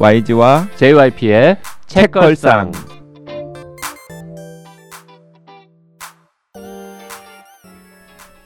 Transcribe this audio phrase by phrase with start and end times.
[0.00, 2.70] YG와 JYP의 책걸상.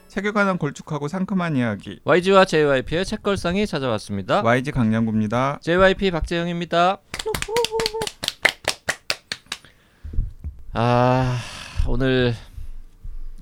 [0.09, 4.43] 책에 관한 걸쭉하고 상큼한 이야기 YG와 JYP의 책걸상이 찾아왔습니다.
[4.43, 5.59] YG 강량구입니다.
[5.62, 6.99] JYP 박재영입니다.
[10.73, 11.39] 아
[11.87, 12.34] 오늘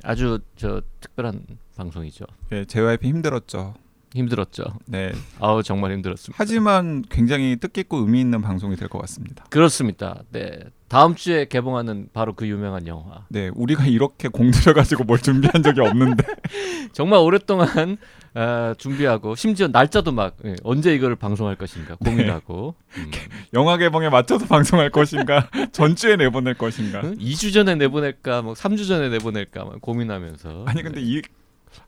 [0.02, 2.24] 아주 저 특별한 방송이죠.
[2.50, 3.74] 예, JYP 힘들었죠.
[4.14, 4.64] 힘들었죠.
[4.86, 5.12] 네.
[5.38, 6.36] 아우 정말 힘들었습니다.
[6.38, 9.44] 하지만 굉장히 뜻깊고 의미 있는 방송이 될 것 같습니다.
[9.50, 10.22] 그렇습니다.
[10.32, 13.24] 네 다음 주에 개봉하는 바로 그 유명한 영화.
[13.28, 16.24] 네, 우리가 이렇게 공들여 가지고 뭘 준비한 적이 없는데
[16.92, 17.96] 정말 오랫동안
[18.34, 23.10] 어, 준비하고 심지어 날짜도 막 예, 언제 이거를 방송할 것인가 고민하고 음.
[23.54, 27.00] 영화 개봉에 맞춰서 방송할 것인가 전주에 내보낼 것인가.
[27.04, 27.16] 응?
[27.18, 31.22] 2주 전에 내보낼까 뭐 3주 전에 내보낼까 막 고민하면서 아니 근데 이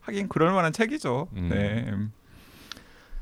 [0.01, 1.27] 하긴 그럴 만한 책이죠.
[1.35, 1.49] 음.
[1.49, 1.91] 네.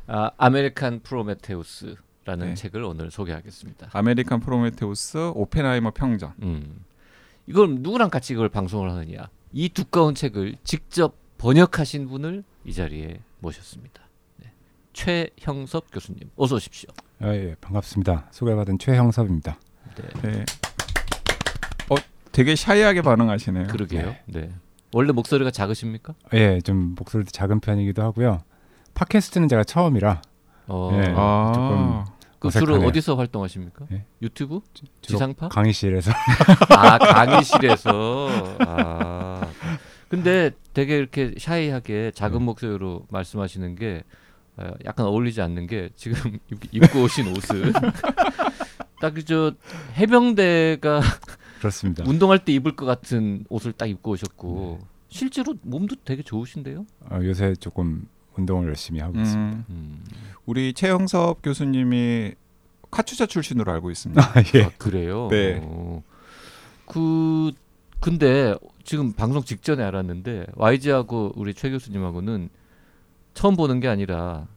[0.07, 2.53] 아, 아메리칸 프로메테우스 라는 네.
[2.55, 3.89] 책을 오늘 소개하겠습니다.
[3.93, 6.33] 아메리칸 프로메테우스 오펜하이머 평전.
[6.41, 6.85] 음.
[7.47, 9.29] 이걸 누구랑 같이 이걸 방송을 하느냐?
[9.51, 14.03] 이 두꺼운 책을 직접 번역하신 분을 이 자리에 모셨습니다.
[14.37, 14.51] 네.
[14.93, 16.89] 최형섭 교수님, 어서 오십시오.
[17.19, 18.27] 아, 예, 반갑습니다.
[18.31, 19.59] 소개받은 최형섭입니다.
[19.95, 20.21] 네.
[20.21, 20.45] 네.
[21.89, 21.95] 어,
[22.31, 23.67] 되게 샤이하게 반응하시네요.
[23.67, 24.15] 그러게요.
[24.27, 24.51] 네.
[24.93, 26.13] 원래 목소리가 작으십니까?
[26.33, 28.41] 예, 좀 목소리도 작은 편이기도 하고요.
[28.93, 30.21] 팟캐스트는 제가 처음이라
[30.67, 30.91] 어.
[31.01, 31.13] 예.
[31.15, 32.03] 아, 조금
[32.39, 32.75] 그 주로.
[32.87, 33.85] 어디서 활동하십니까?
[33.93, 34.05] 예.
[34.21, 34.61] 유튜브?
[35.01, 35.49] 지상파?
[35.49, 36.11] 강의실에서
[36.75, 38.29] 아 강의실에서.
[38.59, 39.47] 아.
[40.09, 42.45] 근데 되게 이렇게 샤이하게 작은 네.
[42.45, 44.03] 목소리로 말씀하시는 게
[44.57, 47.71] 어, 약간 어울리지 않는 게 지금 입- 입고 오신 옷은
[48.99, 49.53] 딱 저
[49.97, 51.01] 해병대가
[51.61, 52.03] 그렇습니다.
[52.07, 54.87] 운동할 때 입을 것 같은 옷을 딱 입고 오셨고 네.
[55.09, 56.87] 실제로 몸도 되게 좋으신데요.
[57.11, 59.57] 어, 요새 조금 운동을 열심히 하고 있습니다.
[59.57, 60.03] 음, 음.
[60.47, 62.33] 우리 최영섭 교수님이
[62.89, 64.21] 카투샤 출신으로 알고 있습니다.
[64.21, 64.63] 아, 예.
[64.63, 65.27] 아, 그래요.
[65.29, 65.59] 네.
[65.63, 66.01] 어.
[66.87, 67.51] 그
[67.99, 72.49] 근데 지금 방송 직전에 알았는데 YG하고 우리 최 교수님하고는
[73.35, 74.47] 처음 보는 게 아니라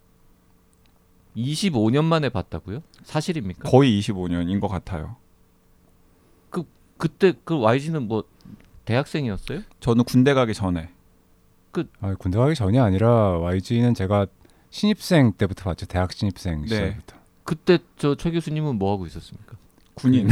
[1.37, 2.81] 25년 만에 봤다고요?
[3.03, 3.69] 사실입니까?
[3.69, 5.17] 거의 25년인 것 같아요.
[7.05, 8.25] 그때 그 YG는 뭐
[8.87, 9.61] 대학생이었어요?
[9.81, 10.89] 저는 군대 가기 전에.
[12.01, 14.27] 아, 군대 가기 전이 아니라 YG는 제가
[14.71, 15.85] 신입생 때부터 봤죠.
[15.85, 16.67] 대학 신입생 네.
[16.69, 17.17] 시절부터.
[17.45, 19.55] 그때 저 최 교수님은 뭐 하고 있었습니까?
[19.95, 20.29] 군인.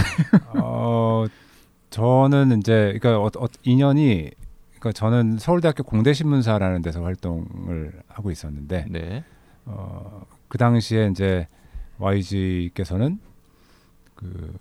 [0.59, 1.27] 어,
[1.91, 4.31] 저는 이제 그러니까 어, 어, 인연이
[4.79, 9.25] 그러니까 저는 서울대학교 공대신문사라는 데서 활동을 하고 있었는데 네.
[9.67, 11.47] 어, 그 당시에 이제
[11.99, 13.21] YG께서는
[14.15, 14.57] 그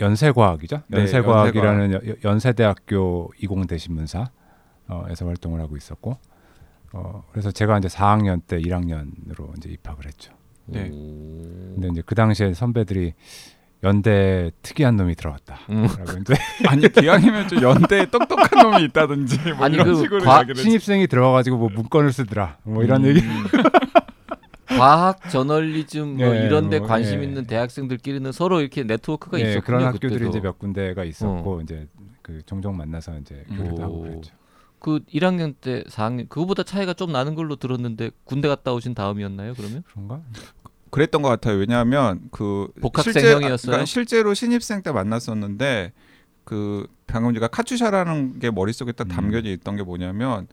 [0.00, 0.82] 연세과학이죠.
[0.88, 4.28] 네, 연세과학이라는 여- 여- 연세대학교 이공대 신문사에서
[5.24, 6.18] 활동을 하고 있었고,
[6.92, 10.32] 어, 그래서 제가 이제 4학년 때 1학년으로 이제 입학을 했죠.
[10.66, 10.90] 네.
[10.92, 11.42] 오.
[11.74, 13.14] 근데 이제 그 당시에 선배들이
[13.84, 15.58] 연대 특이한 놈이 들어왔다.
[15.70, 15.86] 음.
[16.66, 21.06] 아니 기왕이면 좀 연대에 똑똑한 놈이 있다든지 뭐 아니, 이런 그 식으로 과- 이야기를 신입생이
[21.06, 22.56] 들어와가지고 뭐 문건을 쓰더라.
[22.64, 23.08] 뭐 이런 음.
[23.10, 23.22] 얘기.
[24.78, 27.24] 과학 저널리즘 뭐 예, 이런 데 뭐, 관심 예.
[27.24, 29.62] 있는 대학생들끼리는 서로 이렇게 네트워크가 예, 있었군요.
[29.64, 30.28] 그런 학교들이 그때도.
[30.30, 31.88] 이제 몇 군데가 있었고 이제
[32.22, 34.00] 그 종종 만나서 이제 교류도 하고 오.
[34.02, 34.34] 그랬죠.
[34.78, 39.54] 그 1학년 때 4학년 그거보다 차이가 좀 나는 걸로 들었는데 군대 갔다 오신 다음이었나요?
[39.54, 39.82] 그러면?
[39.90, 40.20] 그런가?
[40.90, 41.56] 그랬던 것 같아요.
[41.58, 43.70] 왜냐하면 그 복학생형이었어요?
[43.70, 45.92] 그러니까 실제로 신입생 때 만났었는데
[46.44, 49.08] 그 방금 제가 카투샤라는 게 머릿속에 딱 음.
[49.08, 50.46] 담겨져 있던 게 뭐냐면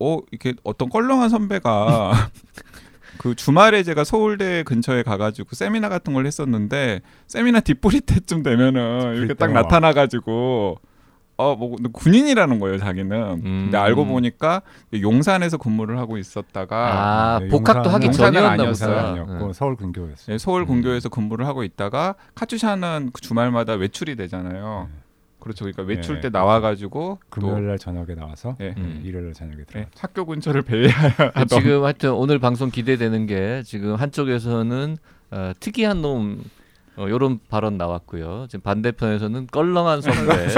[0.00, 2.12] 어 이렇게 어떤 껄렁한 선배가
[3.16, 9.34] 그 주말에 제가 서울대 근처에 가가지고 세미나 같은 걸 했었는데 세미나 뒷부리 때쯤 되면은 이렇게
[9.34, 10.78] 딱 나타나가지고
[11.38, 13.40] 어뭐 군인이라는 거예요 자기는 음.
[13.42, 19.26] 근데 알고 보니까 용산에서 근무를 하고 있었다가 아 네, 복학도 하기 전이었나 아니었어요.
[19.26, 19.52] 보다.
[19.52, 20.34] 서울 근교였어요.
[20.34, 20.66] 네, 서울 음.
[20.66, 24.88] 근교에서 근무를 하고 있다가 카투샤는 그 주말마다 외출이 되잖아요.
[24.92, 25.07] 네.
[25.40, 25.64] 그렇죠.
[25.64, 28.74] 그러니까 외출 네, 때 나와가지고 또 금요일 날 저녁에 나와서 예.
[28.76, 29.02] 음.
[29.04, 29.80] 일요일 날 저녁에 들어.
[29.80, 34.96] 네, 학교 근처를 배회해야 그 하던 지금 하여튼 오늘 방송 기대되는 게 지금 한쪽에서는
[35.30, 36.42] 어, 특이한 놈
[36.96, 38.46] 어, 요런 발언 나왔고요.
[38.48, 40.48] 지금 반대편에서는 껄렁한 선배.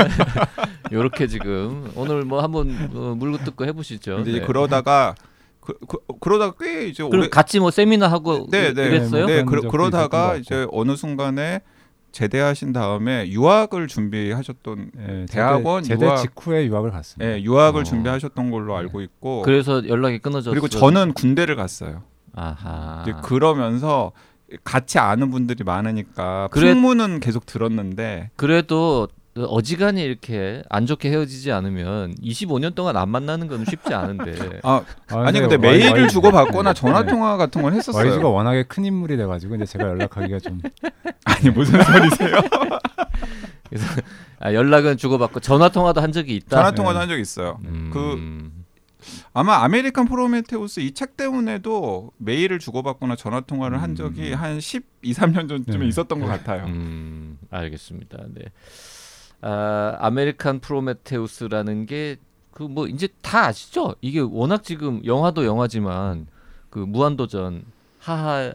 [0.91, 4.21] 요렇게 지금 오늘 뭐 한번 어, 물고 뜯고 해보시죠.
[4.21, 4.41] 이제 네.
[4.41, 5.15] 그러다가
[5.61, 9.27] 그, 그, 그러다가 꽤 이제 오래 같이 뭐 세미나 하고 네, 네, 이랬어요?
[9.27, 11.61] 네, 그러, 적도 그러다가 이제 어느 순간에
[12.13, 17.33] 제대하신 다음에 유학을 준비하셨던 예, 대학원 제대, 제대 유학- 직후에 유학을 갔습니다.
[17.33, 17.85] 예, 유학을 어.
[17.85, 20.51] 준비하셨던 걸로 알고 있고 그래서 연락이 끊어졌어요.
[20.53, 22.03] 그리고 저는 군대를 갔어요.
[22.35, 23.03] 아하.
[23.03, 24.13] 이제 그러면서
[24.65, 29.07] 같이 아는 분들이 많으니까 그래- 풍문은 계속 들었는데 그래도
[29.37, 34.61] 어지간히 이렇게 안 좋게 헤어지지 않으면 25년 동안 안 만나는 건 쉽지 않은데.
[34.65, 36.81] 아, 아, 아니 근데 와이- 메일을 와이- 주고 받거나 네.
[36.81, 38.03] 전화 통화 같은 건 했었어요.
[38.05, 40.61] JYP가 워낙에 큰 인물이 돼 가지고 이제 제가 연락하기가 좀
[41.25, 42.37] 아니 무슨 소리세요?
[44.41, 46.57] 아, 연락은 주고 받고 전화 통화도 한 적이 있다.
[46.57, 47.61] 전화 통화도 한적 있어요.
[47.67, 48.61] 음, 그-
[49.33, 54.35] 아마 아메리칸 프로메테우스 이 책 때문에도 메일을 주고받거나 전화 통화를 한 적이 음.
[54.35, 55.87] 한 12, 3년 전쯤에 네.
[55.89, 56.65] 있었던 것 같아요.
[56.67, 58.19] 음, 알겠습니다.
[58.35, 58.43] 네.
[59.43, 62.17] 아, 아메리칸 프로메테우스라는 게
[62.53, 63.95] 그 뭐 이제 다 아시죠?
[64.03, 66.27] 이게 워낙 지금 영화도 영화지만
[66.69, 67.65] 그 무한도전
[67.99, 68.53] 하하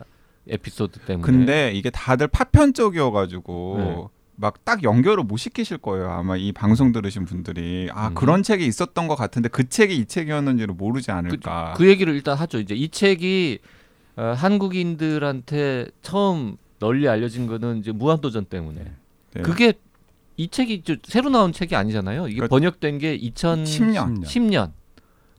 [0.48, 4.08] 에피소드 때문에 근데 이게 다들 파편적이어가지고 네.
[4.36, 6.12] 막딱 연결을 못 시키실 거예요.
[6.12, 8.14] 아마 이 방송 들으신 분들이 아 음.
[8.16, 11.74] 그런 책이 있었던 것 같은데 그 책이 이 책이었는지를 모르지 않을까.
[11.78, 12.60] 그 얘기를 일단 하죠.
[12.60, 13.60] 이제 이 책이
[14.18, 18.92] 어, 한국인들한테 처음 널리 알려진 거는 이제 무한도전 때문에.
[19.34, 19.42] 네.
[19.42, 19.74] 그게
[20.38, 22.28] 이 책이 저 새로 나온 책이 아니잖아요.
[22.28, 23.66] 이게 그러니까 번역된 게 2010년.
[23.66, 24.24] 10년.
[24.24, 24.72] 10년.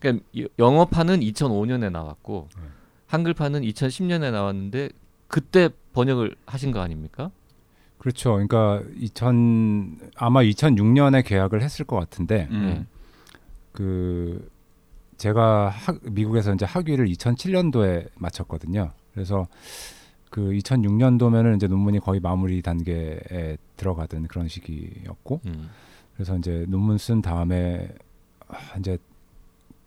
[0.00, 2.62] 그러니까 이- 영어판은 2005년에 나왔고 네.
[3.06, 4.90] 한글판은 2010년에 나왔는데
[5.28, 7.30] 그때 번역을 하신 거 아닙니까?
[7.98, 8.32] 그렇죠.
[8.32, 12.62] 그러니까 2000 아마 2006년에 계약을 했을 것 같은데 음.
[12.66, 12.86] 네.
[13.72, 14.50] 그
[15.16, 18.92] 제가 학, 미국에서 이제 학위를 2007년도에 마쳤거든요.
[19.14, 19.46] 그래서
[20.36, 25.70] 그 2006년도면은 이제 논문이 거의 마무리 단계에 들어가던 그런 시기였고 음.
[26.12, 27.88] 그래서 이제 논문 쓴 다음에
[28.46, 28.98] 아, 이제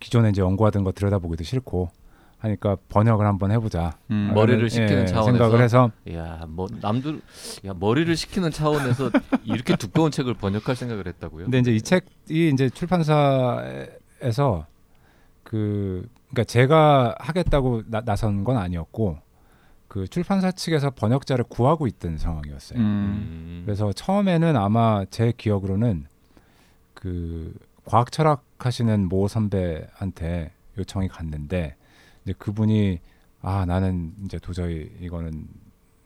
[0.00, 1.90] 기존에 이제 연구하던 거 들여다보기도 싫고
[2.38, 3.96] 하니까 번역을 한번 해보자.
[4.10, 4.32] 음.
[4.34, 5.38] 머리를 시키는 차원에서?
[5.38, 7.20] 생각을 해서 야, 뭐 남들
[7.66, 9.12] 야 머리를 식히는 차원에서
[9.44, 11.44] 이렇게 두꺼운 책을 번역할 생각을 했다고요?
[11.44, 14.66] 근데 이제 이 책이 이제 출판사에서
[15.44, 19.29] 그 그러니까 제가 하겠다고 나, 나선 건 아니었고
[19.90, 22.78] 그 출판사 측에서 번역자를 구하고 있던 상황이었어요.
[22.78, 22.84] 음.
[22.84, 23.62] 음.
[23.66, 26.06] 그래서 처음에는 아마 제 기억으로는
[26.94, 27.52] 그
[27.84, 31.74] 과학 철학 하시는 모 선배한테 요청이 갔는데
[32.22, 33.00] 이제 그분이
[33.42, 35.48] 아 나는 이제 도저히 이거는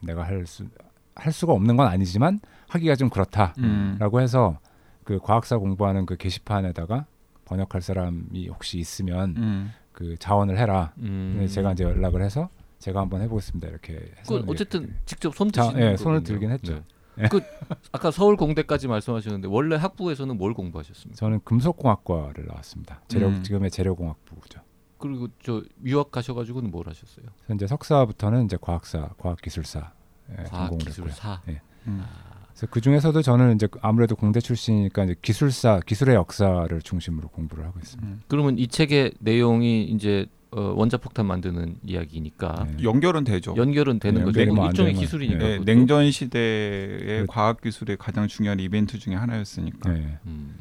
[0.01, 3.53] 내가 할수할 수가 없는 건 아니지만 하기가 좀 그렇다.
[3.59, 3.97] 음.
[3.99, 4.61] 라고 해서
[5.05, 7.05] 그 과학사 공부하는 그 게시판에다가
[7.45, 9.73] 번역할 사람이 혹시 있으면 음.
[9.93, 10.95] 그 자원을 해라.
[11.01, 11.47] 음.
[11.51, 12.49] 제가 이제 연락을 해서
[12.85, 13.67] 제가 한번 해보겠습니다.
[13.67, 16.23] 이렇게 해서 그 어쨌든 직접 손 자, 드시는 예, 손을.
[16.23, 16.83] 들긴 했죠.
[17.17, 17.29] 네.
[17.31, 17.41] 그
[17.93, 21.17] 아까 서울 공대까지 말씀하셨는데 원래 학부에서는 뭘 공부하셨습니까?
[21.17, 23.01] 저는 금속공학과를 나왔습니다.
[23.09, 23.43] 재료 음.
[23.43, 24.61] 지금의 재료공학부죠.
[24.99, 27.25] 그리고 저 유학 가셔가지고는 뭘 하셨어요?
[27.47, 29.93] 현재 석사부터는 이제 과학사, 과학기술사
[30.39, 31.07] 예, 전공을 했고요.
[31.07, 31.41] 과학기술사.
[31.87, 32.05] 음.
[32.49, 37.79] 그래서 그 중에서도 저는 이제 아무래도 공대 출신이니까 이제 기술사, 기술의 역사를 중심으로 공부를 하고
[37.81, 38.07] 있습니다.
[38.07, 38.23] 음.
[38.29, 42.85] 그러면 이 책의 내용이 이제 어, 원자폭탄 만드는 이야기니까 네.
[42.85, 43.55] 연결은 되죠.
[43.56, 44.41] 연결은 되는 네, 거죠.
[44.41, 45.39] 연결이 뭐 일종의 기술이니까.
[45.45, 45.59] 네.
[45.59, 49.91] 냉전 시대의 그- 과학 기술의 가장 중요한 이벤트 중에 하나였으니까.
[49.93, 50.19] 네.
[50.27, 50.55] 음.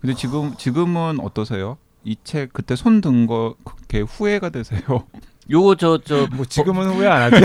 [0.00, 1.78] 근데 지금 지금은 어떠세요?
[2.04, 4.80] 이 책 그때 손 든 거 그렇게 후회가 되세요?
[5.50, 7.44] 요거 저 저 뭐 지금은 후회 안 하지.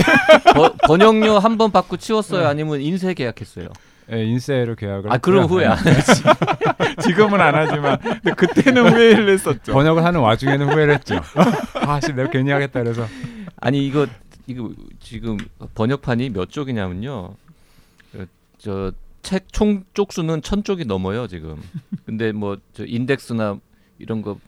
[0.86, 2.46] 번역료 한 번 받고 치웠어요?
[2.46, 3.68] 아니면 인쇄 계약했어요?
[4.10, 5.12] 예, 인쇄로 계약을.
[5.12, 5.44] 아 그럼.
[5.46, 6.22] 후회 안 하지.
[7.02, 9.72] 지금은 안 하지만 근데 그때는 후회를 했었죠.
[9.72, 11.20] 번역을 하는 와중에는 후회를 했죠.
[11.74, 13.06] 아씨 내가 괜히 하겠다 그래서
[13.60, 14.06] 아니 이거
[14.46, 14.70] 이거
[15.00, 15.36] 지금
[15.74, 17.34] 번역판이 몇 쪽이냐면요.
[18.58, 21.56] 저 책 총 쪽수는 천 쪽이 넘어요 지금.
[22.06, 23.58] 근데 뭐 저 인덱스나
[23.98, 24.38] 이런 거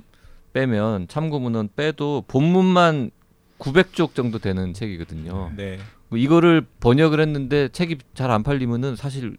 [0.54, 3.10] 빼면 참고문은 빼도 본문만
[3.58, 5.52] 900쪽 정도 되는 책이거든요.
[5.56, 5.78] 네.
[6.08, 9.36] 뭐 이거를 번역을 했는데 책이 잘 안 팔리면은 사실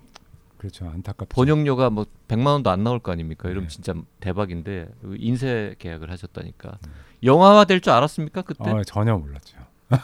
[0.61, 1.33] 그렇죠 안타깝죠.
[1.33, 3.49] 번역료가 뭐 100만 원도 안 나올 거 아닙니까?
[3.49, 3.73] 이러면 네.
[3.73, 6.77] 진짜 대박인데 인세 계약을 하셨다니까.
[7.23, 8.69] 영화화 될 줄 알았습니까 그때?
[8.69, 9.57] 어, 전혀 몰랐죠.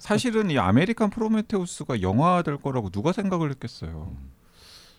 [0.00, 4.10] 사실은 이 아메리칸 프로메테우스가 영화 될 거라고 누가 생각을 했겠어요.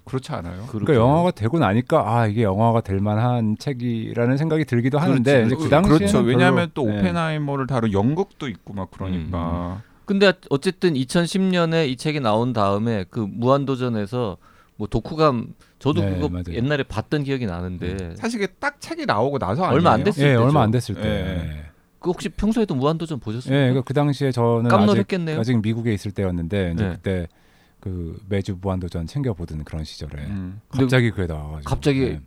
[0.06, 0.68] 그렇지 않아요?
[0.68, 5.68] 그러니까 영화가 되고 나니까 아 이게 영화가 될 만한 책이라는 생각이 들기도 하는데 이제 그
[5.68, 6.20] 당시에는 그렇죠.
[6.20, 7.00] 왜냐하면 또 네.
[7.00, 9.82] 오펜하이머를 다룬 연극도 있고 막 그러니까.
[10.06, 14.38] 근데 어쨌든 2010년에 이 책이 나온 다음에 그 무한도전에서
[14.76, 16.44] 뭐 독후감 저도 네, 그거 맞아요.
[16.50, 20.06] 옛날에 봤던 기억이 나는데 사실 이게 딱 책이 나오고 나서 얼마 안 아니에요?
[20.06, 20.44] 됐을 예, 때죠.
[20.44, 21.02] 얼마 안 됐을 때.
[21.02, 21.58] 예.
[21.58, 21.66] 예.
[22.00, 23.78] 그 혹시 평소에도 무한도전 보셨습니까?
[23.78, 25.40] 예, 그 당시에 저는 아직, 깜놀했겠네요.
[25.40, 26.92] 아직 미국에 있을 때였는데 이제 네.
[26.96, 27.28] 그때
[27.80, 30.60] 그 매주 무한도전 챙겨 보던 그런 시절에 음.
[30.70, 32.22] 갑자기 그게 나와가지고 갑자기 네.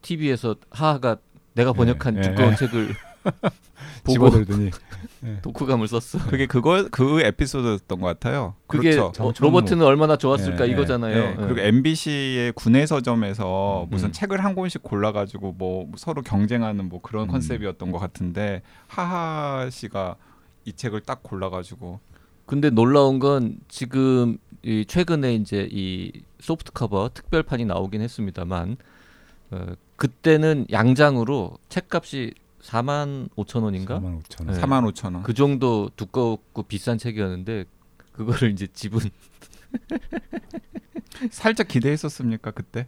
[0.00, 1.18] TV에서 하하가
[1.54, 2.56] 내가 번역한 네, 두꺼운 네.
[2.56, 2.94] 책을
[4.08, 4.70] 집어들더니
[5.42, 6.24] 독후감을 썼어.
[6.28, 8.54] 그게 그거 그 에피소드였던 것 같아요.
[8.66, 9.22] 그게 그렇죠.
[9.22, 9.32] 어.
[9.38, 11.14] 로버트는 얼마나 좋았을까 예, 예, 이거잖아요.
[11.14, 11.36] 네, 예.
[11.36, 14.12] 그리고 MBC의 군의 서점에서 무슨 음.
[14.12, 17.28] 책을 한 권씩 골라가지고 뭐 서로 경쟁하는 뭐 그런 음.
[17.28, 20.16] 컨셉이었던 것 같은데 하하 씨가
[20.64, 22.00] 이 책을 딱 골라가지고
[22.46, 28.76] 근데 놀라운 건 지금 이 최근에 이제 이 소프트 커버 특별판이 나오긴 했습니다만
[29.52, 29.66] 어,
[29.96, 34.54] 그때는 양장으로 책값이 4만 5천 원인가 4만 5천 원.
[34.56, 34.60] 네.
[34.60, 35.22] 4만 5천 원.
[35.24, 37.64] 그 정도 두껍고 비싼 책이었는데
[38.12, 39.00] 그거를 이제 지분
[41.30, 42.86] 살짝 기대했었습니까 그때?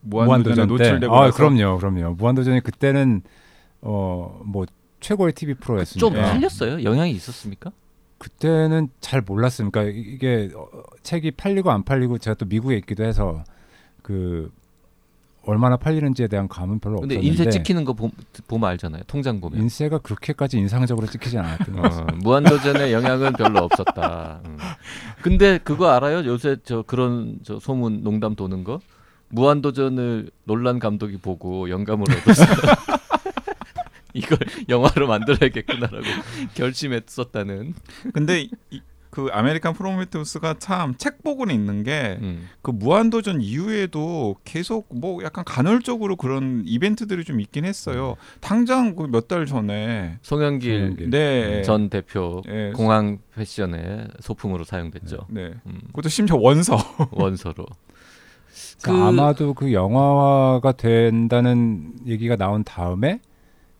[0.00, 0.72] 무한도전 때.
[0.72, 2.14] 노출되고 아, 나서 그럼요, 그럼요.
[2.14, 3.22] 무한도전이 그때는
[3.80, 4.66] 어 뭐
[5.00, 6.82] 최고의 TV 좀 프로였으니까 팔렸어요?
[6.82, 7.70] 영향이 있었습니까?
[8.16, 9.70] 그때는 잘 몰랐어요.
[9.70, 10.66] 그러니까 이- 이게 어,
[11.02, 13.44] 책이 팔리고 안 팔리고 제가 또 미국에 있기도 해서
[14.02, 14.50] 그
[15.46, 18.10] 얼마나 팔리는지에 대한 감은 별로 근데 없었는데 인쇄 찍히는 거 보,
[18.48, 19.02] 보면 알잖아요.
[19.06, 19.60] 통장 보면.
[19.60, 22.02] 인쇄가 그렇게까지 인상적으로 찍히진 않았던 것 같아요.
[22.02, 24.40] 어, 무한도전의 영향은 별로 없었다.
[24.44, 24.58] 음.
[25.22, 26.24] 근데 그거 알아요?
[26.26, 28.80] 요새 저 그런 저 소문 농담 도는 거
[29.28, 32.44] 무한도전을 논란 감독이 보고 영감을 얻어서
[34.14, 36.04] 이걸 영화로 만들어야겠구나라고
[36.54, 37.74] 결심했었다는.
[38.12, 38.80] 근데 이,
[39.14, 42.48] 그 아메리칸 프로메테우스가 참 책 복은 있는 게 그 음.
[42.64, 48.16] 무한도전 이후에도 계속 뭐 약간 간헐적으로 그런 이벤트들이 좀 있긴 했어요.
[48.40, 51.10] 당장 그 몇 달 전에 송영길.
[51.10, 51.62] 네.
[51.62, 55.28] 전 대표 예, 공항 패션의 소품으로 사용됐죠.
[55.30, 55.52] 네.
[55.66, 56.76] 음, 그것도 심지어 원서.
[57.12, 57.64] 원서로.
[58.82, 63.20] 그 아마도 그 영화화가 된다는 얘기가 나온 다음에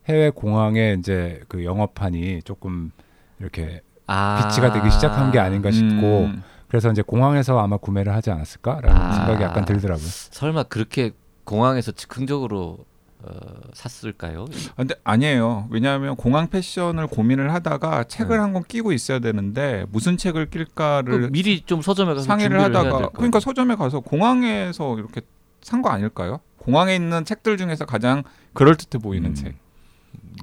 [0.09, 2.93] 해외 공항에 이제 그 영화판이 조금
[3.41, 6.43] 이렇게 아, 비치가 되기 시작한 게 아닌가 싶고 음.
[6.69, 9.13] 그래서 이제 공항에서 아마 구매를 하지 않았을까라는 아.
[9.13, 10.07] 생각이 약간 들더라고요.
[10.07, 11.13] 설마 그렇게
[11.45, 12.79] 공항에서 즉흥적으로
[13.23, 13.31] 어,
[13.73, 14.45] 샀을까요?
[14.73, 15.67] 아, 근데 아니에요.
[15.71, 18.43] 왜냐하면 공항 패션을 고민을 하다가 책을 네.
[18.43, 23.09] 한권 끼고 있어야 되는데 무슨 책을 그 낄까를 미리 좀 서점에 가서 상의를 하다가 될
[23.15, 23.41] 그러니까.
[23.41, 25.23] 서점에 가서 공항에서 이렇게
[25.63, 26.41] 산 거 아닐까요?
[26.59, 29.35] 공항에 있는 책들 중에서 가장 그럴듯해 보이는 음.
[29.35, 29.55] 책.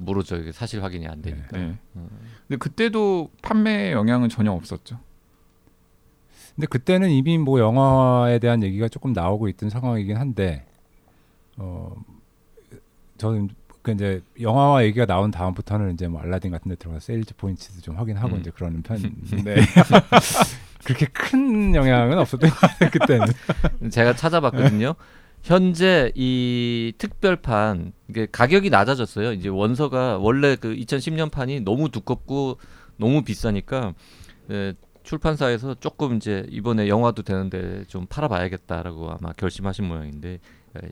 [0.02, 0.36] 모르죠.
[0.36, 1.56] 이게 사실 확인이 안 되니까.
[1.56, 1.76] 네.
[1.94, 2.08] 음.
[2.52, 4.98] 근데 그때도 판매에 영향은 전혀 없었죠.
[6.54, 10.66] 근데 그때는 이미 뭐 영화에 대한 얘기가 조금 나오고 있던 상황이긴 한데
[11.56, 11.94] 어
[13.16, 13.48] 저는
[13.80, 17.96] 그 이제 영화화 얘기가 나온 다음부터는 이제 뭐 알라딘 같은 데 들어가서 세일즈 포인트도 좀
[17.96, 18.40] 확인하고 음.
[18.40, 19.56] 이제 그러는 편인데
[20.84, 24.94] 그렇게 큰 영향은 없었던 것 같아요 그때는 제가 찾아봤거든요.
[25.42, 29.32] 현재 이 특별판 이게 가격이 낮아졌어요.
[29.32, 32.58] 이제 원서가 원래 그 2010년 판이 너무 두껍고
[32.96, 33.94] 너무 비싸니까
[34.50, 40.38] 에, 출판사에서 조금 이제 이번에 영화도 되는데 좀 팔아봐야겠다라고 아마 결심하신 모양인데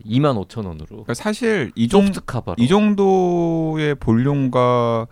[0.05, 2.21] 2만 5천 원으로 그러니까 사실 이 정도
[2.59, 5.07] 이 정도의 볼륨과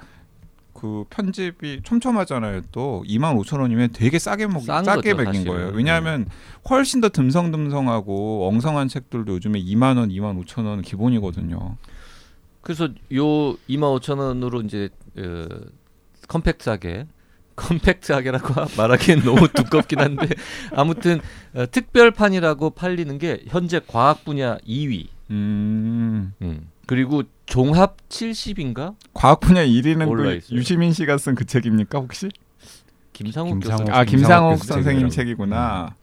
[0.79, 2.63] 그 편집이 촘촘하잖아요.
[2.71, 5.45] 또 2만 5천 원이면 되게 싸게 먹싼 싸게 먹인.
[5.45, 5.73] 거예요.
[5.75, 6.27] 왜냐하면
[6.71, 11.77] 훨씬 더 듬성듬성하고 엉성한 책들도 요즘에 2만 원, 2만 5천 원 기본이거든요.
[12.61, 15.47] 그래서 요 2만 5천 원으로 이제 어,
[16.29, 17.07] 컴팩트하게
[17.57, 20.29] 컴팩트하게라고 말하기엔 너무 두껍긴 한데
[20.77, 21.21] 아무튼
[21.55, 25.09] 어, 특별판이라고 팔리는 게 현재 과학 분야 2위.
[25.31, 26.35] 음.
[26.41, 26.69] 음.
[26.89, 28.95] 그리고 종합 70인가?
[29.13, 30.41] 과학 분야 1위는 올라 그.
[30.55, 32.31] 유시민 씨가 쓴 그 책입니까 혹시?
[33.13, 33.93] 김상욱 김상욱 교수.
[33.99, 35.11] 아 김상욱 선생님.
[35.11, 35.95] 책이구나.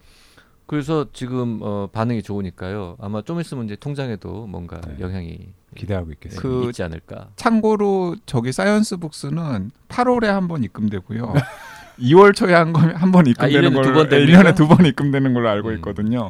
[0.68, 2.98] 그래서 지금 어, 반응이 좋으니까요.
[3.00, 4.98] 아마 좀 있으면 이제 통장에도 뭔가 네.
[5.00, 5.40] 영향이
[5.76, 6.48] 기대하고 네, 있겠습니다.
[6.48, 7.30] 그- 있지 않을까.
[7.36, 11.34] 참고로 저기 사이언스 북스는 8월에 한 번 입금되고요.
[12.00, 14.44] 2월 초에 한번 입금되는 아, 일년에 두 걸로 번 네, 됩니까?
[14.44, 15.76] 1년에 두 번 입금되는 걸로 알고 음.
[15.78, 16.30] 있거든요.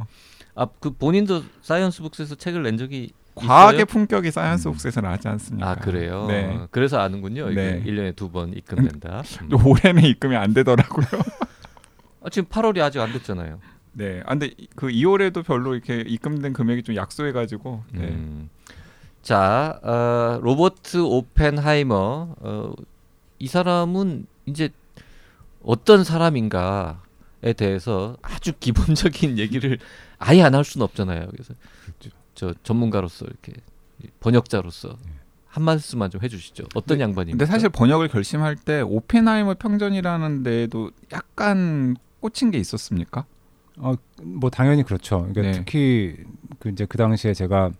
[0.55, 3.85] 아 그 본인도 사이언스 북스에서 책을 낸 적이 과학의 있어요?
[3.85, 4.71] 품격이 사이언스 음.
[4.73, 5.69] 북스에서 나지 않습니까?
[5.69, 6.25] 아 그래요.
[6.27, 6.45] 네.
[6.55, 7.49] 어, 그래서 아는군요.
[7.49, 7.83] 네.
[7.83, 9.23] 1년에 두 번 입금된다.
[9.41, 9.49] 음.
[9.49, 11.05] 또 올해는 입금이 안 되더라고요.
[12.23, 13.59] 아, 지금 8월이 아직 안 됐잖아요.
[13.93, 14.21] 네.
[14.25, 17.83] 아, 근데 이- 그 2월에도 별로 이렇게 입금된 금액이 좀 약소해가지고.
[17.93, 18.07] 네.
[18.07, 18.49] 음.
[19.21, 22.35] 자, 어, 로버트 오펜하이머.
[22.39, 22.73] 어,
[23.39, 24.69] 이 사람은 이제
[25.63, 27.01] 어떤 사람인가
[27.43, 29.77] 에 대해서 아주 기본적인 얘기를
[30.17, 31.27] 아예 안 할 수는 없잖아요.
[31.29, 32.15] 그래서 그렇죠.
[32.35, 33.53] 저 전문가로서 이렇게
[34.19, 34.97] 번역자로서
[35.47, 36.65] 한 말씀만 좀 해주시죠.
[36.75, 37.37] 어떤 양반입니까?
[37.37, 43.25] 근데 사실 번역을 결심할 때 오펜하이머 평전이라는 데에도 약간 꽂힌 게 있었습니까?
[43.77, 45.19] 어, 뭐 당연히 그렇죠.
[45.19, 45.51] 그러니까 네.
[45.53, 46.17] 특히
[46.59, 47.71] 그 이제 그 당시에 제가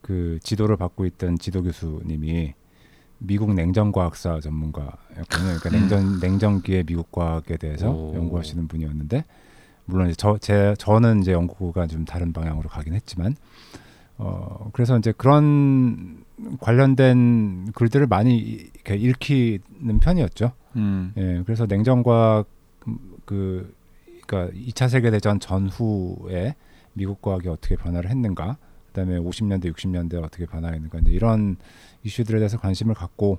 [0.00, 2.54] 그 지도를 받고 있던 지도 교수님이
[3.18, 5.58] 미국 냉전과학사 전문가였거든요.
[5.58, 8.14] 그러니까 냉전 냉전기의 미국 과학에 대해서 오.
[8.14, 9.24] 연구하시는 분이었는데
[9.86, 13.36] 물론 이제 저 제 저는 이제 연구가 좀 다른 방향으로 가긴 했지만
[14.16, 16.24] 어 그래서 이제 그런
[16.60, 20.52] 관련된 글들을 많이 이- 이렇게 읽히는 편이었죠.
[20.76, 21.12] 음.
[21.16, 22.46] 예, 그래서 냉전과학
[22.88, 23.74] 음, 그
[24.26, 26.54] 그러니까 2차 세계 대전 전후에
[26.94, 28.56] 미국 과학이 어떻게 변화를 했는가,
[28.88, 31.56] 그다음에 50년대, 60년대 어떻게 변화했는가, 이제 이런
[32.04, 33.38] 이슈들에 대해서 관심을 갖고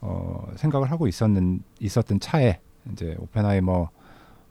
[0.00, 2.60] 어, 생각을 하고 있었는 있었던 차에
[2.92, 3.90] 이제 오펜하이머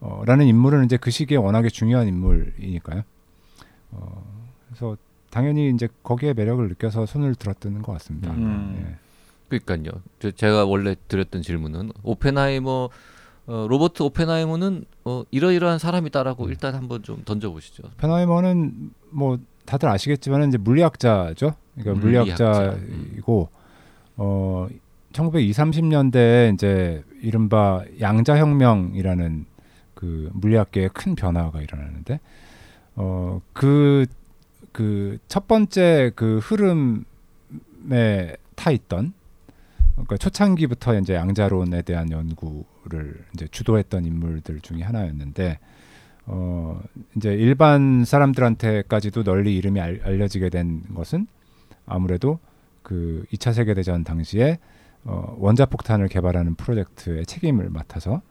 [0.06, 3.04] 어, 라는 인물은 이제 그 시기에 워낙에 중요한 인물이니까요.
[3.92, 4.24] 어,
[4.68, 4.98] 그래서
[5.30, 8.32] 당연히 이제 거기에 매력을 느껴서 손을 들었던 것 같습니다.
[8.34, 8.76] 음.
[8.86, 8.96] 예.
[9.48, 10.02] 그러니까요.
[10.20, 12.90] 저- 제가 원래 드렸던 질문은 오펜하이머
[13.46, 17.84] 어, 로버트 오펜하이머는 어, 이러이러한 사람이다라고 일단 한번 좀 던져보시죠.
[17.98, 21.54] 페나이머는 뭐 다들 아시겠지만 이제 물리학자죠.
[21.78, 22.44] 그러니까 물리학자.
[22.52, 22.78] 물리학자
[23.18, 23.50] 이고
[24.18, 24.68] 어
[25.14, 29.46] 1920, 30년대에 이제 이른바 양자혁명이라는
[30.04, 32.20] 그 물리학계의 큰 변화가 일어나는데
[32.96, 34.06] 어 그
[34.74, 39.14] 그 첫 번째 그 흐름에 타 있던
[39.94, 45.60] 그러니까 초창기부터 이제 양자론에 대한 연구를 이제 주도했던 인물들 중에 하나였는데
[46.26, 46.82] 어
[47.16, 51.28] 이제 일반 사람들한테까지도 널리 이름이 알, 알려지게 된 것은
[51.86, 52.40] 아무래도
[52.82, 54.58] 그 2차 세계 대전 당시에
[55.06, 58.22] 어 원자 폭탄을 개발하는 프로젝트의 책임을 맡아서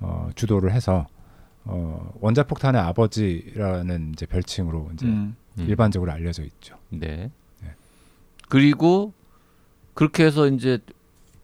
[0.00, 1.06] 어 주도를 해서
[1.64, 5.36] 어 원자 폭탄의 아버지라는 이제 별칭으로 이제 음.
[5.58, 5.66] 음.
[5.68, 6.76] 일반적으로 알려져 있죠.
[6.88, 7.30] 네.
[7.62, 7.74] 네.
[8.48, 9.12] 그리고
[9.94, 10.78] 그렇게 해서 이제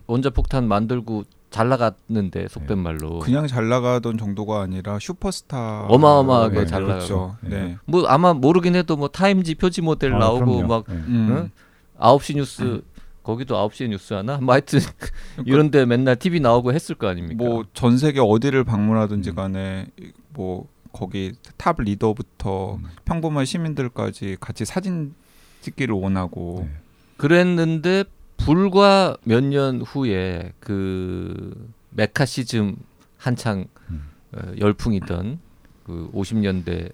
[0.07, 6.83] 원자폭탄 만들고 잘 나갔는데 속된 말로 그냥 잘 나가던 정도가 아니라 슈퍼스타 어마어마하게 네, 잘
[6.85, 7.37] 그렇죠.
[7.43, 7.49] 나가고.
[7.49, 7.77] 네.
[7.85, 10.67] 뭐 아마 모르긴 해도 뭐 타임지 표지 모델 아, 나오고 그럼요.
[10.67, 10.93] 막 예.
[10.95, 11.29] 음.
[11.31, 11.51] 응?
[11.99, 12.83] 9시 뉴스
[13.25, 14.37] 거기도 9시에 뉴스 하나?
[14.39, 15.09] 뭐 하여튼 그러니까
[15.47, 17.43] 이런 데 맨날 TV 나오고 했을 거 아닙니까?
[17.43, 19.35] 뭐 전 세계 어디를 방문하든지 음.
[19.35, 19.87] 간에
[20.35, 22.85] 뭐 거기 탑 리더부터 음.
[23.05, 25.15] 평범한 시민들까지 같이 사진
[25.63, 26.71] 찍기를 원하고 네.
[27.17, 28.05] 그랬는데
[28.37, 32.77] 불과 몇 년 후에 그 매카시즘
[33.17, 34.03] 한창 음.
[34.33, 35.39] 어, 열풍이던
[35.85, 36.93] 그 50년대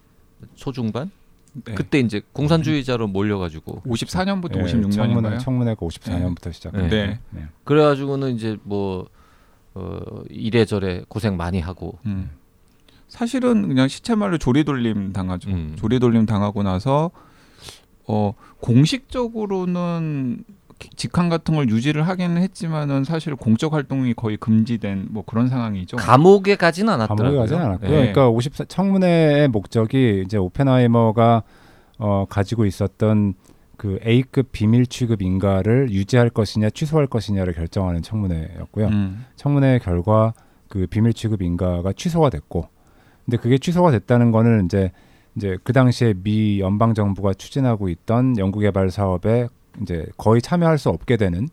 [0.55, 1.11] 초중반
[1.64, 1.75] 네.
[1.75, 4.93] 그때 이제 공산주의자로 몰려가지고 54년부터 예, 56년인가요?
[4.93, 7.19] 청문회 청문회가 54년부터 시작한 네.
[7.31, 7.45] 네.
[7.64, 9.09] 그래가지고는 이제 뭐
[9.75, 12.31] 어, 이래저래 고생 많이 하고 음.
[13.09, 15.50] 사실은 그냥 시체말로 조리돌림 당하죠.
[15.50, 15.75] 음.
[15.76, 17.11] 조리돌림 당하고 나서
[18.07, 20.55] 어 공식적으로는 기-
[20.97, 25.97] 직함 같은 걸 유지를 하기는 했지만은 사실 공적 활동이 거의 금지된 뭐 그런 상황이죠.
[25.97, 27.25] 감옥에 가지는 않았더라고요.
[27.25, 27.90] 감옥에 가지는 않았고요.
[27.90, 27.95] 예.
[27.95, 31.43] 그러니까 54 청문회의 목적이 이제 오펜하이머가
[31.99, 33.35] 어, 가지고 있었던
[33.77, 38.87] 그 A급 비밀 취급 인가를 유지할 것이냐 취소할 것이냐를 결정하는 청문회였고요.
[38.88, 39.25] 음.
[39.37, 40.35] 청문회 결과
[40.69, 42.69] 그 비밀 취급 인가가 취소가 됐고,
[43.25, 44.93] 근데 그게 취소가 됐다는 거는 이제
[45.35, 49.49] 이제 그 당시에 미 연방 정부가 추진하고 있던 연구개발 사업에
[49.83, 51.48] 이제 거의 참여할 수 없게 되는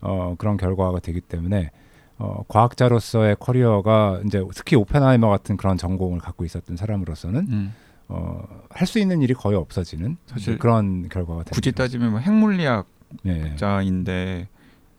[0.00, 1.70] 어, 그런 결과가 되기 때문에
[2.18, 7.74] 어, 과학자로서의 커리어가 이제 특히 오펜하이머 같은 그런 전공을 갖고 있었던 사람으로서는 음.
[8.08, 11.84] 어, 할 수 있는 일이 거의 없어지는 사실 그런 결과가 굳이 됩니다.
[11.84, 12.86] 따지면 뭐 핵물리학
[13.22, 13.56] 네.
[13.56, 14.48] 자인데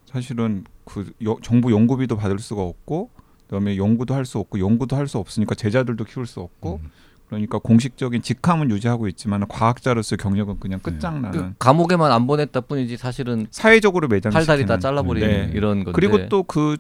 [0.06, 3.12] 사실은 그 여- 정부 연구비도 받을 수가 없고
[3.48, 6.90] 그다음에 연구도 할 수 없고 연구도 할 수 없으니까 제자들도 키울 수 없고 음.
[7.36, 13.48] 그러니까 공식적인 직함은 유지하고 있지만 과학자로서 경력은 그냥 끝장나는 그 감옥에만 안 보냈다 뿐이지 사실은
[13.52, 15.52] 사회적으로 매장시키는 팔다리 다 잘라버리는 네.
[15.54, 16.78] 이런 건데 그리고 또그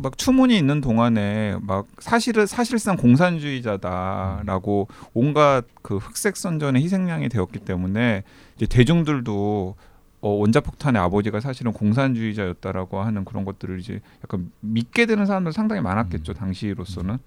[0.00, 8.22] 막 추문이 있는 동안에 막 사실은 사실상 공산주의자다라고 온갖 그 흑색 선전의 희생양이 되었기 때문에
[8.56, 9.74] 이제 대중들도
[10.20, 16.32] 어, 원자폭탄의 아버지가 사실은 공산주의자였다라고 하는 그런 것들을 이제 약간 믿게 되는 사람들 상당히 많았겠죠
[16.32, 16.34] 음.
[16.34, 17.18] 당시로서는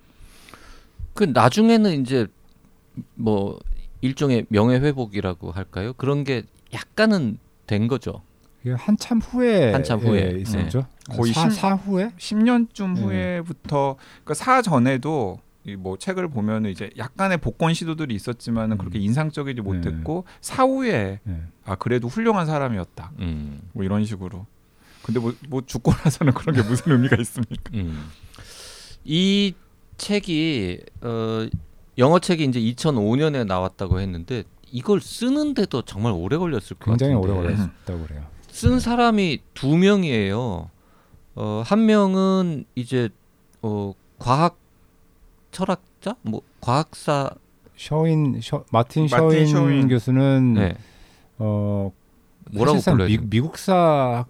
[1.14, 2.28] 그 나중에는 이제
[3.16, 3.60] 뭐
[4.02, 5.94] 일종의 명예 회복이라고 할까요?
[5.94, 8.22] 그런 게 약간은 된 거죠.
[8.62, 10.34] 이게 한참 후에 한참 후에.
[10.36, 10.86] 예, 있었죠.
[11.10, 13.02] 거의 사, 십- 사후에 10년쯤 네.
[13.02, 19.04] 후에부터 그러니까 사 전에도 이뭐 책을 보면은 이제 약간의 복권 시도들이 있었지만은 그렇게 음.
[19.04, 21.42] 인상적이지 못했고 사후에 예.
[21.66, 23.62] 아 그래도 훌륭한 사람이었다 음.
[23.74, 24.46] 뭐 이런 식으로
[25.04, 27.72] 근데 뭐, 뭐 죽고 나서는 그런 게 무슨 의미가 있습니까?
[27.76, 28.10] 음.
[29.04, 29.54] 이
[29.98, 31.48] 책이 어,
[32.02, 37.56] 영어 책이 이제 2005년에 나왔다고 했는데 이걸 쓰는데도 정말 오래 걸렸을 것 굉장히 오래 같은데
[37.56, 38.26] 걸렸다고 그래요.
[38.50, 40.70] 쓴 사람이 두 명이에요.
[41.36, 43.10] 어, 한 명은 이제
[43.62, 44.58] 어, 과학
[45.52, 47.30] 철학자, 뭐 과학사,
[47.76, 49.88] 셔인 셔, 마틴, 마틴 셔인, 셔인.
[49.88, 50.76] 교수는 네.
[51.38, 51.92] 어
[52.52, 53.18] 뭐라고 사실상 불러야 미?
[53.30, 54.26] 미국사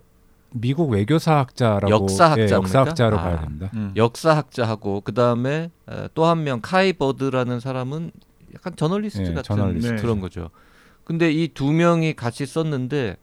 [0.53, 2.49] 미국 외교사학자라고 역사학자입니까?
[2.49, 3.23] 예, 역사학자로 아.
[3.23, 3.69] 봐야 됩니다.
[3.73, 3.93] 음.
[3.95, 5.71] 역사학자하고 그 다음에
[6.13, 8.11] 또 한 명 카이 버드라는 사람은
[8.53, 9.93] 약간 저널리스트 예, 같은 저널리스트.
[9.95, 10.01] 네.
[10.01, 10.49] 그런 거죠.
[11.03, 13.17] 근데 이 두 명이 같이 썼는데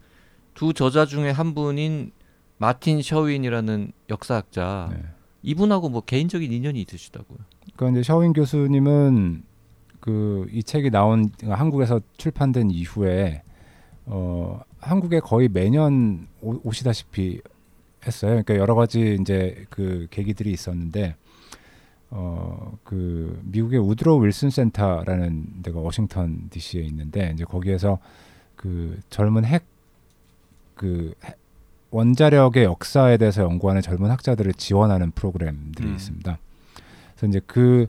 [0.54, 2.12] 두 저자 중에 한 분인
[2.56, 5.02] 마틴 셔윈이라는 역사학자 네.
[5.42, 7.38] 이분하고 뭐 개인적인 인연이 있으시다고요.
[7.76, 9.42] 그러니까 이제 셔윈 교수님은
[10.00, 13.42] 그 이 책이 나온 한국에서 출판된 이후에
[14.10, 17.40] 어 한국에 거의 매년 오, 오시다시피
[18.06, 18.30] 했어요.
[18.30, 21.14] 그러니까 여러 가지 이제 그 계기들이 있었는데
[22.10, 27.98] 어 그 미국의 우드로 윌슨 센터라는 데가 워싱턴 D.C.에 있는데 이제 거기에서
[28.56, 29.64] 그 젊은 핵
[30.78, 31.12] 그
[31.90, 35.94] 원자력의 역사에 대해서 연구하는 젊은 학자들을 지원하는 프로그램들이 음.
[35.94, 36.38] 있습니다.
[37.14, 37.86] 그래서 이제 그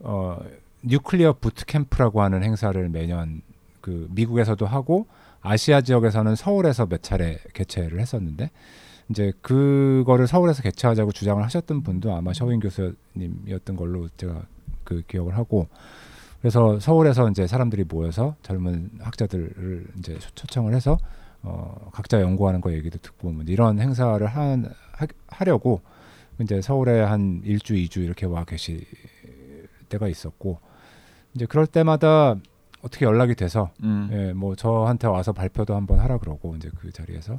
[0.00, 0.38] 어,
[0.82, 3.42] 뉴클리어 부트 캠프라고 하는 행사를 매년
[3.80, 5.06] 그 미국에서도 하고
[5.46, 8.50] 아시아 지역에서는 서울에서 몇 차례 개최를 했었는데
[9.08, 14.42] 이제 그거를 서울에서 개최하자고 주장을 하셨던 분도 아마 셔윈 교수님이었던 걸로 제가
[14.84, 15.68] 그 기억을 하고
[16.40, 20.98] 그래서 서울에서 이제 사람들이 모여서 젊은 학자들을 이제 초- 초청을 해서
[21.42, 25.80] 어 각자 연구하는 거 얘기도 듣고 뭐 이런 행사를 한 하, 하려고
[26.40, 28.84] 이제 서울에 한 일주 이주 이렇게 와 계실
[29.88, 30.58] 때가 있었고
[31.34, 32.34] 이제 그럴 때마다
[32.86, 34.08] 어떻게 연락이 돼서 음.
[34.12, 37.38] 예, 뭐 저한테 와서 발표도 한번 하라 그러고 이제 그 자리에서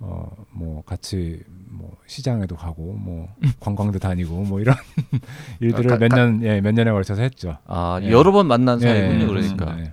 [0.00, 3.28] 어 뭐 같이 뭐 시장에도 가고 뭐
[3.60, 4.74] 관광도 다니고 뭐 이런
[5.60, 7.56] 일들을 가- 몇 가- 년 예, 몇 년에 걸쳐서 했죠.
[7.66, 8.10] 아 예.
[8.10, 9.22] 여러 번 만난 예, 사이군요.
[9.24, 9.80] 예, 그러니까.
[9.80, 9.92] 예.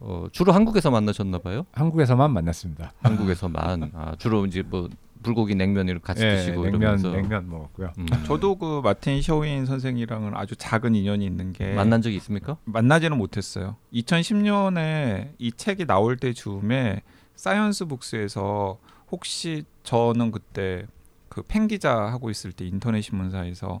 [0.00, 1.64] 어, 주로 한국에서 만나셨나 봐요.
[1.72, 2.92] 한국에서만 만났습니다.
[3.00, 4.88] 한국에서만 아, 주로 이제 뭐
[5.26, 7.92] 불고기 냉면을 같이 예, 드시고 냉면 이러면서 냉면 먹었고요.
[7.98, 8.06] 음.
[8.26, 12.56] 저도 그 마틴 셔윈 선생이랑은 아주 작은 인연이 있는 게 만난 적이 있습니까?
[12.64, 13.76] 만나지는 못했어요.
[13.92, 17.02] 2010년에 이 책이 나올 때 즈음에
[17.34, 18.78] 사이언스 북스에서
[19.10, 20.86] 혹시 저는 그때
[21.28, 23.80] 그 펜 기자 하고 있을 때 인터넷 신문사에서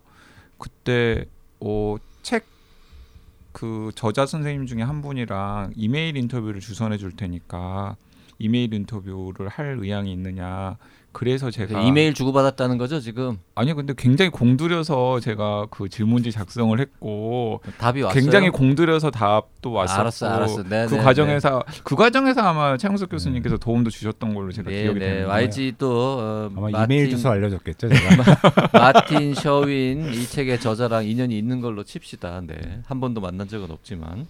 [0.58, 1.24] 그때
[1.60, 7.96] 어, 책 그 저자 선생님 중에 한 분이랑 이메일 인터뷰를 주선해 줄 테니까
[8.38, 10.76] 이메일 인터뷰를 할 의향이 있느냐.
[11.16, 17.62] 그래서 제가 이메일 주고받았다는 거죠 지금 아니 근데 굉장히 공들여서 제가 그 질문지 작성을 했고
[17.78, 18.20] 답이 왔어요.
[18.20, 20.62] 굉장히 공들여서 답도 왔었고 알았어, 알았어.
[20.64, 24.98] 네, 그 네, 과정에서 그 과정에서 아마 최영석 교수님께서 도움도 주셨던 걸로 제가 네, 기억이
[24.98, 25.06] 네.
[25.06, 27.88] 되는데 YG 또 어, 아마 마틴, 이메일 주소 알려줬겠죠.
[27.88, 28.70] 제가.
[28.74, 32.42] 마틴 셔윈 이 책의 저자랑 인연이 있는 걸로 칩시다.
[32.46, 32.82] 네.
[32.84, 34.26] 한 번도 만난 적은 없지만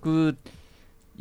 [0.00, 0.36] 그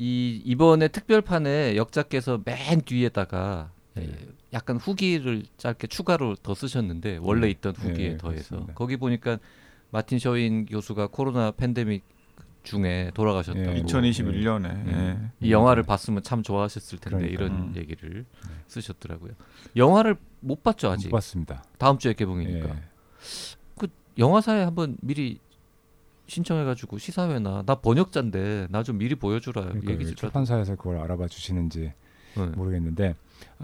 [0.02, 4.08] 이 이번에 특별판에 역작께서 맨 뒤에다가 네.
[4.10, 7.52] 예, 약간 후기를 짧게 추가로 더 쓰셨는데 원래 네.
[7.52, 8.74] 있던 후기에 네, 더해서 그렇습니다.
[8.74, 9.38] 거기 보니까
[9.92, 12.04] 마틴 셔윈 교수가 코로나 팬데믹
[12.64, 15.32] 중에 돌아가셨다고 예, 2021년에 음.
[15.40, 17.34] 이 영화를 봤으면 참 좋아하셨을 텐데 그러니까.
[17.34, 17.74] 이런 음.
[17.76, 18.26] 얘기를
[18.70, 19.34] 쓰셨더라고요.
[19.76, 21.10] 영화를 못 봤죠 아직.
[21.10, 21.64] 못 봤습니다.
[21.78, 22.70] 다음 주에 개봉이니까.
[22.70, 22.76] 예.
[23.78, 23.88] 그
[24.18, 25.38] 영화사에 한번 미리
[26.32, 30.16] 신청해가지고 시사회나 나 번역자인데 나 좀 미리 보여주라 그러니까 왜 얘기 좀.
[30.16, 31.92] 출판사에서 그걸 알아봐 주시는지
[32.38, 32.46] 네.
[32.56, 33.16] 모르겠는데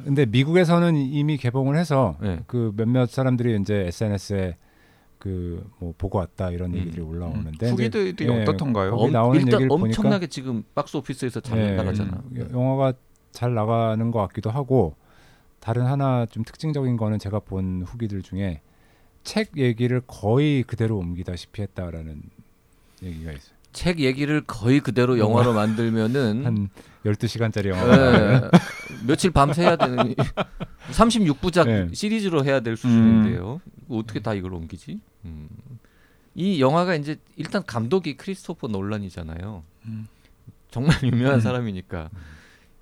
[0.03, 2.39] 근데 미국에서는 이미 개봉을 해서 네.
[2.45, 4.57] 그 몇몇 사람들이 이제 SNS에
[5.17, 8.93] 그 뭐 보고 왔다 이런 음, 얘기들이 올라오는데 이제, 후기들이 예, 어떻던가요?
[8.95, 12.21] 엄- 나오는 일단 얘기를 엄청나게 지금 박스 오피스에서 잘 예, 나가잖아.
[12.31, 12.93] 음, 영화가
[13.31, 14.95] 잘 나가는 것 같기도 하고
[15.59, 18.61] 다른 하나 좀 특징적인 거는 제가 본 후기들 중에
[19.23, 22.21] 책 얘기를 거의 그대로 옮기다시피 했다라는
[23.03, 23.57] 얘기가 있어요.
[23.73, 26.69] 책 얘기를 거의 그대로 영화로 만들면은 한
[27.05, 27.83] 12시간짜리 영화.
[27.85, 28.41] 예,
[29.05, 30.15] 며칠 밤새 해야 되는
[30.91, 31.89] 36부작 네.
[31.93, 33.61] 시리즈로 해야 될 수준인데요.
[33.85, 34.99] 이거 어떻게 다 이걸 옮기지?
[35.25, 35.47] 음.
[36.33, 39.63] 이 영화가 이제 일단 감독이 크리스토퍼 놀란이잖아요.
[39.85, 40.07] 음.
[40.71, 41.39] 정말 유명한 음.
[41.39, 42.09] 사람이니까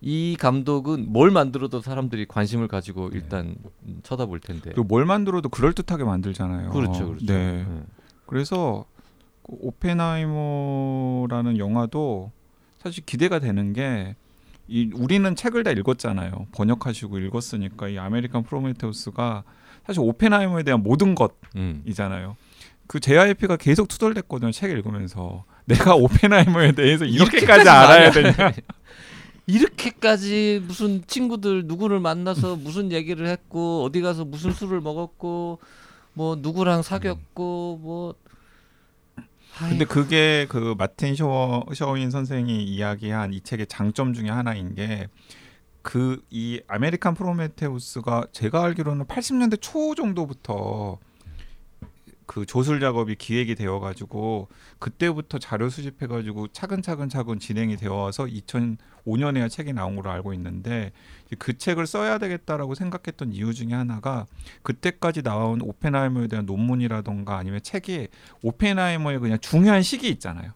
[0.01, 3.55] 이 감독은 뭘 만들어도 사람들이 관심을 가지고 일단
[3.87, 4.73] 음, 쳐다볼 텐데.
[4.87, 6.69] 뭘 만들어도 그럴 듯하게 만들잖아요.
[6.69, 7.25] 그렇죠, 그렇죠.
[7.25, 7.63] 네.
[7.63, 7.83] 네.
[8.25, 8.85] 그래서
[9.45, 12.31] 그 오펜하이머라는 영화도
[12.79, 14.15] 사실 기대가 되는 게
[14.67, 16.47] 이 우리는 책을 다 읽었잖아요.
[16.51, 19.43] 번역하시고 읽었으니까 이 아메리칸 프로메테우스가
[19.85, 21.15] 사실 오펜하이머에 대한 모든
[21.55, 21.83] 음.
[21.83, 22.35] 것이잖아요.
[22.87, 24.51] 그 JYP가 계속 투덜댔거든요.
[24.51, 28.33] 책 읽으면서 내가 오펜하이머에 대해서 이렇게까지 알아야 되냐.
[29.47, 35.59] 이렇게까지 무슨 친구들 누구를 만나서 무슨 얘기를 했고 어디 가서 무슨 술을 먹었고
[36.13, 38.15] 뭐 누구랑 사귀었고 뭐
[39.59, 45.07] 근데 그게 그 마틴 셔, 셔윈 선생이 이야기한 이 책의 장점 중에 하나인 게
[45.81, 50.97] 그 이 아메리칸 프로메테우스가 제가 알기로는 80년대 초 정도부터
[52.25, 54.47] 그 저술 작업이 기획이 되어 가지고
[54.79, 60.91] 그때부터 자료 수집해 가지고 차근차근 차근 진행이 되어 와서 2005년에야 책이 나온 걸로 알고 있는데
[61.37, 64.25] 그 책을 써야 되겠다라고 생각했던 이유 중에 하나가
[64.63, 68.07] 그때까지 나온 오펜하이머에 대한 논문이라던가 아니면 책이
[68.41, 70.51] 오펜하이머의 그냥 중요한 시기 있잖아요.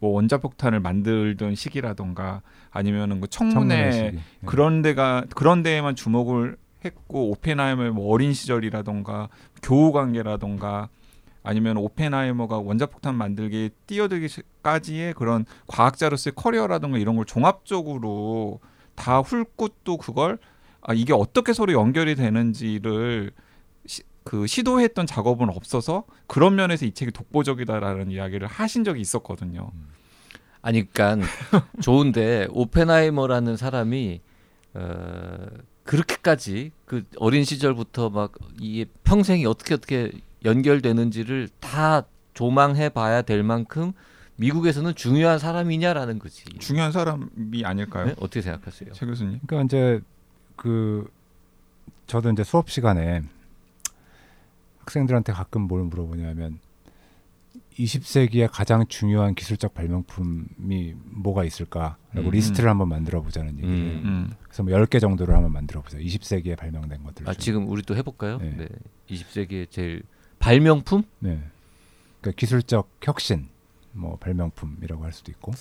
[0.00, 4.18] 뭐 원자폭탄을 만들던 시기라던가 아니면은 그 청문회 청문회.
[4.46, 9.28] 그런 데가 그런 데에만 주목을 했고 오펜하이머의 뭐 어린 시절이라던가
[9.62, 10.88] 교우 관계라던가
[11.42, 18.60] 아니면 오펜하이머가 원자폭탄 만들기에 뛰어들기까지의 그런 과학자로서의 커리어라던가 이런 걸 종합적으로
[18.94, 20.38] 다 훑고 또 그걸
[20.82, 23.32] 아 이게 어떻게 서로 연결이 되는지를
[23.86, 29.70] 시, 그 시도했던 작업은 없어서 그런 면에서 이 책이 독보적이다라는 이야기를 하신 적이 있었거든요.
[30.62, 31.26] 아니 그러니까
[31.80, 34.20] 좋은데 오펜하이머라는 사람이
[34.74, 35.46] 어,
[35.84, 40.12] 그렇게까지 그 어린 시절부터 막이 평생이 어떻게 어떻게
[40.44, 43.92] 연결되는지를 다 조망해 봐야 될 만큼
[44.36, 46.44] 미국에서는 중요한 사람이냐라는 거지.
[46.58, 48.06] 중요한 사람이 아닐까요?
[48.06, 48.14] 네?
[48.18, 48.92] 어떻게 생각하세요?
[48.92, 49.40] 최 교수님.
[49.46, 50.00] 그러니까 이제
[50.56, 51.10] 그
[52.06, 53.22] 저도 이제 수업 시간에
[54.78, 56.58] 학생들한테 가끔 뭘 물어보냐면
[57.78, 62.30] 20세기의 가장 중요한 기술적 발명품이 뭐가 있을까라고 음.
[62.30, 63.68] 리스트를 한번 만들어 보자는 얘기를.
[63.70, 64.02] 음.
[64.04, 64.30] 음.
[64.42, 65.98] 그래서 뭐 10개 정도를 한번 만들어 보자.
[65.98, 67.28] 20세기에 발명된 것들.
[67.28, 67.38] 아 중에.
[67.40, 68.38] 지금 우리 또 해 볼까요?
[68.38, 68.54] 네.
[68.56, 68.68] 네.
[69.10, 70.02] 20세기의 제일
[70.40, 71.04] 발명품?
[71.20, 71.38] 네.
[72.20, 73.46] 그러니까 기술적 혁신
[73.92, 75.52] 뭐 발명품이라고 할 수도 있고.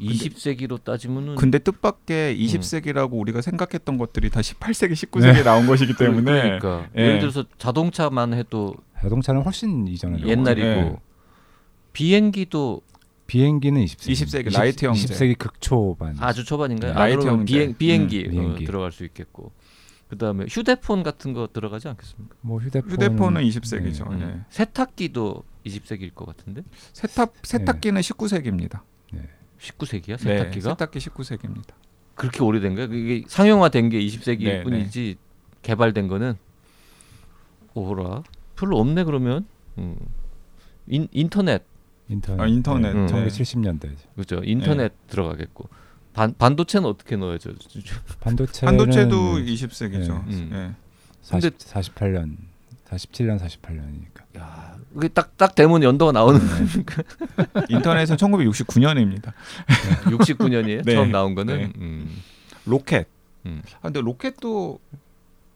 [0.00, 6.88] 20세기로 따지면은 근데 뜻밖의 20세기라고 우리가 생각했던 것들이 다 18세기, 19세기에 나온 것이기 때문에 그러니까
[6.96, 7.02] 예.
[7.02, 10.96] 예를 들어서 자동차만 해도 자동차는 훨씬 이전에 옛날이고 예.
[11.92, 12.80] 비행기도
[13.26, 14.12] 비행기는 20세기.
[14.12, 15.06] 20세기 라이트 형제.
[15.06, 16.16] 20세기 극초반.
[16.20, 16.92] 아주 초반인가요?
[16.92, 16.98] 네.
[16.98, 17.54] 아, 라이트 그러면 형제.
[17.54, 18.64] 비행 비행기, 음, 어, 비행기.
[18.64, 19.52] 들어갈 수 있겠고
[20.12, 22.36] 그다음에 휴대폰 같은 거 들어가지 않겠습니까?
[22.42, 24.10] 뭐 휴대폰 휴대폰은 20세기죠.
[24.10, 24.18] 음.
[24.18, 24.40] 네.
[24.50, 28.80] 세탁기도 20세기일 것 같은데 세탁 세탁기는 19세기입니다.
[29.58, 31.70] 19세기야 네, 세탁기가 세탁기 19세기입니다.
[32.14, 32.84] 그렇게 오래된 거야?
[32.90, 35.16] 이게 상용화된 게 20세기일 네, 뿐이지
[35.62, 36.34] 개발된 거는
[37.72, 38.22] 오라
[38.56, 39.46] 별로 없네 그러면
[39.78, 39.96] 음.
[40.88, 41.64] 인, 인터넷
[42.08, 42.42] 인터넷.
[42.42, 42.92] 아, 인터넷.
[42.92, 43.06] 음.
[43.06, 43.12] 네.
[43.12, 43.94] 1970년대.
[44.14, 45.70] 그죠 인터넷 들어가겠고
[46.12, 47.52] 반 반도체는 어떻게 넣어야죠?
[48.20, 50.26] 반도체는 반도체도 20세기죠.
[50.26, 50.34] 네.
[50.34, 50.48] 음.
[50.52, 50.72] 네.
[51.22, 52.36] 40, 48년,
[52.88, 54.38] 47년, 48년이니까.
[54.38, 56.40] 야 그게 딱딱 되면 연도가 나오는
[57.70, 59.32] 인터넷은 1969년입니다.
[60.04, 60.94] 69년이에요 네.
[60.94, 61.72] 처음 나온 거는 네.
[61.76, 62.22] 음.
[62.66, 63.08] 로켓.
[63.46, 63.62] 음.
[63.76, 64.78] 아, 근데 로켓도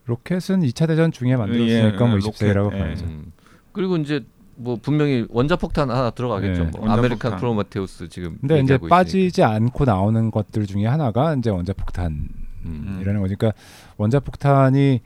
[0.05, 2.79] 로켓은 2차 대전 중에 만들었으니까 예, 뭐 로켓, 20세기라고 예.
[2.79, 3.05] 봐야죠.
[3.05, 3.31] 음.
[3.73, 4.25] 그리고 이제
[4.59, 6.63] 뭐 분명히 원자폭탄 하나 들어가겠죠.
[6.65, 6.69] 네.
[6.71, 6.99] 뭐 원자폭탄.
[6.99, 8.95] 아메리칸 프로메테우스 지금 근데 이제 얘기하고 있으니까.
[8.95, 12.25] 빠지지 않고 나오는 것들 중에 하나가 이제 원자폭탄이라는
[12.65, 13.19] 음.
[13.21, 13.53] 거니까
[13.97, 15.01] 원자폭탄이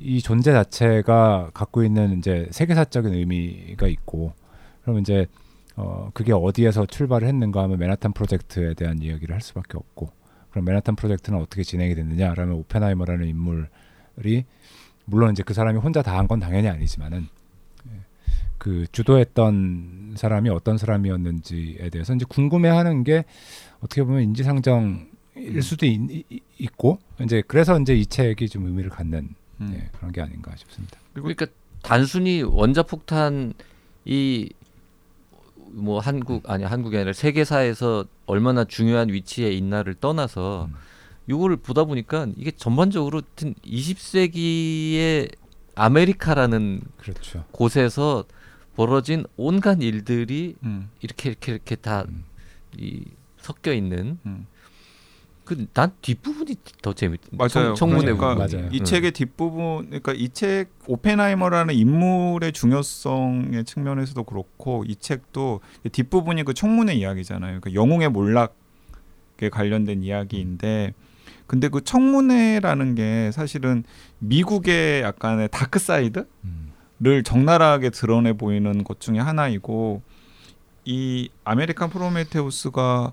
[0.00, 4.32] 이 존재 자체가 갖고 있는 이제 세계사적인 의미가 있고
[4.82, 5.26] 그럼 이제
[5.76, 10.10] 어 그게 어디에서 출발을 했는가 하면 맨하탄 프로젝트에 대한 이야기를 할 수밖에 없고
[10.50, 14.44] 그럼 맨하탄 프로젝트는 어떻게 진행이 됐느냐라면 오펜하이머라는 인물이
[15.06, 17.26] 물론 이제 그 사람이 혼자 다 한 건 당연히 아니지만은 예,
[18.62, 23.24] 그 주도했던 사람이 어떤 사람이었는지에 대해서 이제 궁금해하는 게
[23.80, 29.72] 어떻게 보면 인지상정일 수도 있, 고 이제 그래서 이제 이 책이 좀 의미를 갖는 음.
[29.74, 30.96] 예, 그런 게 아닌가 싶습니다.
[31.12, 31.46] 그러니까
[31.82, 33.52] 단순히 원자폭탄이
[35.72, 40.74] 뭐 한국 아니 한국이 아니라 세계사에서 얼마나 중요한 위치에 있나를 떠나서 음.
[41.28, 45.34] 요거를 보다 보니까 이게 전반적으로 하여튼 20세기의
[45.74, 47.44] 아메리카라는 그렇죠.
[47.50, 48.24] 곳에서
[48.76, 50.88] 벌어진 온갖 일들이 음.
[51.00, 52.24] 이렇게 이렇게 이렇게 다 음.
[52.76, 53.04] 이
[53.38, 54.46] 섞여 있는 음.
[55.44, 57.74] 그난 뒷부분이 더 재밌 맞아요.
[57.74, 58.34] 청, 문회 그러니까.
[58.36, 58.68] 맞아요.
[58.72, 58.84] 이 음.
[58.84, 66.94] 책의 뒷부분, 그러니까 이 책 오펜하이머라는 인물의 중요성의 측면에서도 그렇고 이 책도 뒷부분이 그 청문회
[66.94, 67.60] 이야기잖아요.
[67.60, 70.94] 그러니까 영웅의 몰락에 관련된 이야기인데,
[71.48, 73.82] 근데 그 청문회라는 게 사실은
[74.20, 76.24] 미국의 약간의 dark side?
[76.44, 76.61] 음.
[77.02, 80.02] 를 적나라하게 드러내 보이는 것 중에 하나이고
[80.84, 83.12] 이 아메리칸 프로메테우스가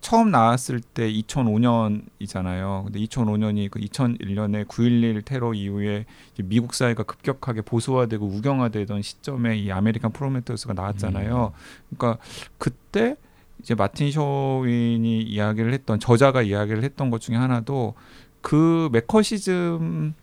[0.00, 2.84] 처음 나왔을 때 2005년이잖아요.
[2.84, 6.06] 근데 2005년이 그 2001년에 9.11 테러 이후에
[6.44, 11.52] 미국 사회가 급격하게 보수화되고 우경화되던 시점에 이 아메리칸 프로메테우스가 나왔잖아요.
[11.90, 12.22] 그러니까
[12.56, 13.16] 그때
[13.60, 17.92] 이제 마틴 셔윈이 이야기를 했던 저자가 이야기를 했던 것 중에 하나도
[18.40, 20.14] 그 매카시즘의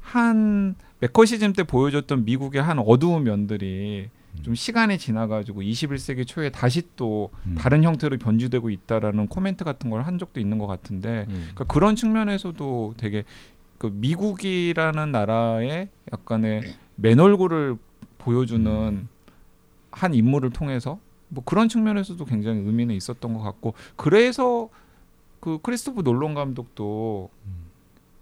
[0.00, 0.74] 한
[1.08, 4.08] 메커시즘 때 보여줬던 미국의 한 어두운 면들이
[4.42, 7.56] 좀 시간이 지나가지고 21세기 초에 다시 또 음.
[7.58, 11.50] 다른 형태로 변주되고 있다라는 코멘트 같은 걸 한 적도 있는 것 같은데 음.
[11.54, 13.24] 그러니까 그런 측면에서도 되게
[13.78, 16.62] 그 미국이라는 나라의 약간의
[16.96, 17.76] 맨 얼굴을
[18.18, 19.08] 보여주는 음.
[19.90, 24.70] 한 인물을 통해서 뭐 그런 측면에서도 굉장히 의미는 있었던 것 같고 그래서
[25.40, 27.52] 그 크리스토프 놀론 감독도 음.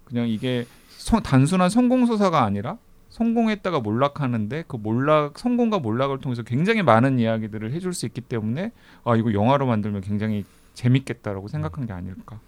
[0.03, 0.82] 그냥 이게 성-
[1.21, 2.77] 단순한 성공 소사가 아니라
[3.09, 8.71] 성공했다가 몰락하는데 그 몰락 성공과 몰락을 통해서 굉장히 많은 이야기들을 해줄 수 있기 때문에
[9.03, 12.39] 아 이거 영화로 만들면 굉장히 재밌겠다라고 생각한 게 아닐까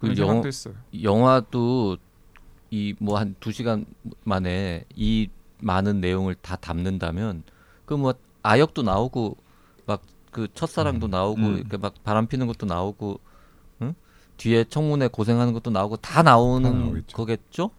[0.00, 0.42] 그 영-.
[1.02, 1.98] 영화도
[2.70, 3.84] 이 뭐 한 두 시간
[4.24, 5.28] 만에 이
[5.60, 7.42] 많은 내용을 다 담는다면
[7.86, 9.36] 그 뭐 아역도 나오고
[9.86, 10.00] 막
[10.30, 11.10] 그 첫사랑도 음.
[11.10, 11.56] 나오고 음.
[11.58, 13.20] 이렇게 막 바람 피는 것도 나오고
[13.82, 13.94] 응?
[14.36, 16.76] 뒤에 청문회 고생하는 것도 나오고 다 나오는 다
[17.16, 17.70] 나오겠죠.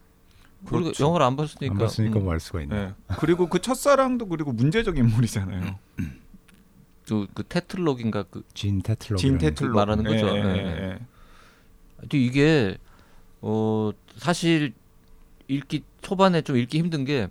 [0.65, 0.75] 거겠죠?
[0.75, 1.04] 우리가 그렇죠.
[1.06, 1.73] 영화를 안 봤으니까.
[1.73, 2.75] 안 봤으니까 음, 뭐알 수가 있네.
[2.75, 2.93] 네.
[3.19, 5.80] 그리고 그 첫사랑도 그리고 문제적 인물이잖아요.
[7.08, 9.17] 그, 그 테틀록인가 그진 테틀러.
[9.17, 10.28] 진 테틀로 말하는 거죠.
[10.28, 10.99] 예, 예,
[12.04, 12.78] 예, 이게
[13.41, 14.73] 어 사실
[15.47, 17.28] 읽기 초반에 좀 읽기 힘든 게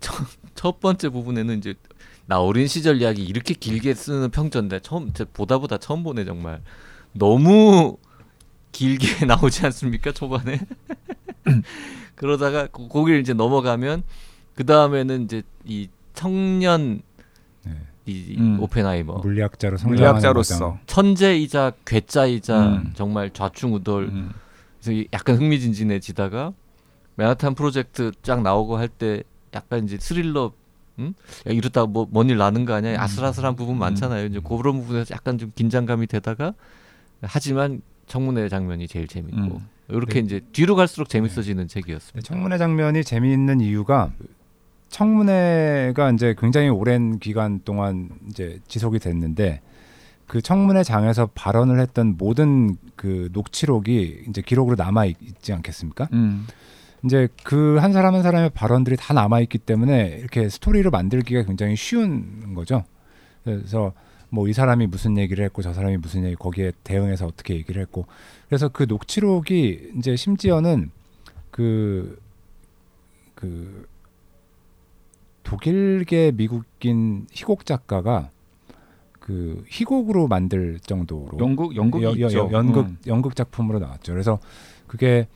[0.54, 1.74] 첫 번째 부분에는 이제
[2.26, 6.60] 나 어린 시절 이야기 이렇게 길게 쓰는 평전데 처음 제 보다 보다 처음 보네 정말
[7.12, 7.96] 너무
[8.72, 10.60] 길게 나오지 않습니까 초반에
[12.14, 14.02] 그러다가 고- 거기를 이제 넘어가면
[14.54, 17.00] 그 다음에는 이제 이 청년
[17.64, 17.72] 네.
[18.06, 18.60] 이 음.
[18.60, 20.78] 오펜하이머 물리학자로 성장하는 물리학자로서.
[20.86, 22.92] 천재이자 괴짜이자 음.
[22.94, 24.30] 정말 좌충우돌 음.
[24.82, 26.52] 그래서 약간 흥미진진해지다가
[27.16, 29.22] 맨하탄 프로젝트 쫙 나오고 할 때
[29.54, 30.52] 약간 이제 스릴러
[30.98, 31.14] 음?
[31.46, 32.94] 야, 이러다가 뭐뭔 일 나는 거 아니야?
[32.94, 33.00] 음.
[33.00, 34.26] 아슬아슬한 부분 많잖아요.
[34.26, 36.54] 이제 그런 부분에서 약간 좀 긴장감이 되다가
[37.22, 39.58] 하지만 청문회 장면이 제일 재밌고 음.
[39.88, 40.20] 이렇게 네.
[40.20, 42.26] 이제 뒤로 갈수록 재밌어지는 책이었습니다.
[42.26, 44.12] 청문회 장면이 재미있는 이유가
[44.88, 49.60] 청문회가 이제 굉장히 오랜 기간 동안 이제 지속이 됐는데
[50.26, 56.08] 그 청문회장에서 발언을 했던 모든 그 녹취록이 이제 기록으로 남아 있, 지 않겠습니까?
[56.12, 56.46] 음.
[57.04, 61.76] 이제 그 한 사람 한 사람의 발언들이 다 남아 있기 때문에 이렇게 스토리를 만들기가 굉장히
[61.76, 62.84] 쉬운 거죠.
[63.44, 63.92] 그래서
[64.30, 68.06] 뭐 이 사람이 무슨 얘기를 했고 저 사람이 무슨 얘기 거기에 대응해서 어떻게 얘기를 했고
[68.48, 70.90] 그래서 그 녹취록이 이제 심지어는
[71.50, 72.18] 그그
[75.44, 78.30] 독일계 미국인 희곡 작가가
[79.20, 82.48] 그 희곡으로 만들 정도로 연극 연극이 여- 여- 있죠.
[82.52, 82.98] 연극 음.
[83.06, 84.12] 연극 작품으로 나왔죠.
[84.12, 84.38] 그래서
[84.86, 85.26] 그게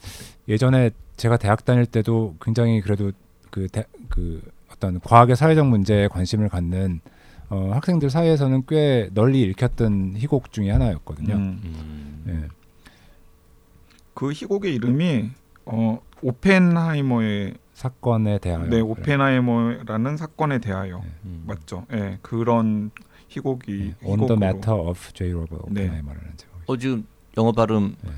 [0.49, 3.13] 예전에 제가 대학 다닐 때도 굉장히 그래도
[3.51, 7.01] 그, 대, 그 어떤 과학의 사회적 문제에 관심을 갖는
[7.53, 11.35] 어, 학생들 사이에서는 꽤 널리 읽혔던 희곡 중에 하나였거든요.
[11.35, 11.61] 음.
[11.63, 12.25] 음.
[12.29, 12.49] 예.
[14.15, 15.31] 그 희곡의 이름이
[15.67, 21.45] 어 오펜하이머의 사건에 대하여 네 오펜하이머라는 사건에 대하여 음.
[21.47, 21.85] 맞죠.
[21.93, 22.91] 예 그런
[23.29, 24.09] 희곡이 네.
[24.09, 24.33] On the.
[24.33, 25.33] Matter of J.
[25.33, 25.83] Robert 네.
[25.83, 26.71] Oppenheimer라는 제목.
[26.71, 28.13] 어 지금 영어 발음 네.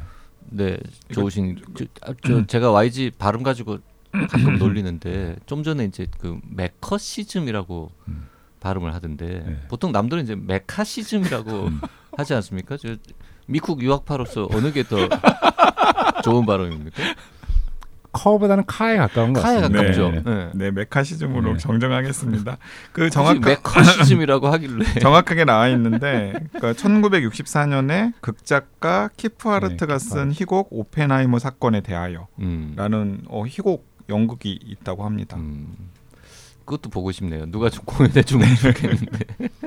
[0.50, 0.78] 네
[1.12, 3.78] 좋으신 저, 아, 저 제가 YG 발음 가지고
[4.12, 8.28] 가끔 놀리는데 좀 전에 이제 그 메커시즘이라고 음.
[8.64, 9.60] 발음을 하던데 네.
[9.68, 11.80] 보통 남들은 이제 메카시즘이라고 음.
[12.16, 12.76] 하지 않습니까?
[12.76, 12.96] 저
[13.46, 14.96] 미국 유학파로서 어느 게 더
[16.24, 17.02] 좋은 발음입니까?
[18.12, 19.80] 커보다는 카에 가까운 것 카에 같습니다.
[19.82, 20.10] 가깝죠.
[20.10, 20.22] 네.
[20.24, 20.50] 네.
[20.54, 21.58] 네 메카시즘으로 네.
[21.58, 22.58] 정정하겠습니다.
[22.92, 30.32] 그 정확 정확한 매카시즘이라고 하길래 정확하게 나와 있는데 그러니까 1964년에 극작가 키프 하르트가 네, 쓴
[30.32, 35.36] 희곡 오펜하이머 사건에 대하여라는 음, 어, 희곡 연극이 있다고 합니다.
[35.36, 35.74] 음.
[36.64, 37.46] 그것도 보고 싶네요.
[37.46, 39.18] 누가 좀 공연해 주면 좋겠는데.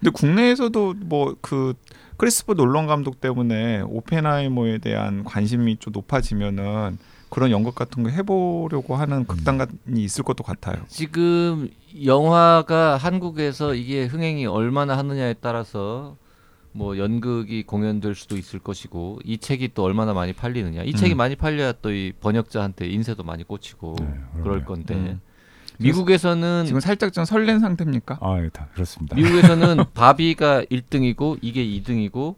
[0.00, 1.74] 근데 국내에서도 뭐 그
[2.16, 6.98] 크리스토퍼 놀런 감독 때문에 오펜하이머에 대한 관심이 좀 높아지면은
[7.30, 10.82] 그런 연극 같은 거 해보려고 하는 극단이 있을 것도 같아요.
[10.88, 11.68] 지금
[12.04, 16.16] 영화가 한국에서 이게 흥행이 얼마나 하느냐에 따라서
[16.72, 21.16] 뭐 연극이 공연될 수도 있을 것이고 이 책이 또 얼마나 많이 팔리느냐 이 책이 음.
[21.16, 24.64] 많이 팔려야 또 이 번역자한테 인세도 많이 꽂히고 네, 그럴.
[24.64, 25.20] 건데 음.
[25.78, 28.18] 미국에서는 지금 살짝 좀 설렌 상태입니까?
[28.20, 29.16] 아, 예, 다 그렇습니다.
[29.16, 32.34] 미국에서는 바비가 1등이고 이게 2등이고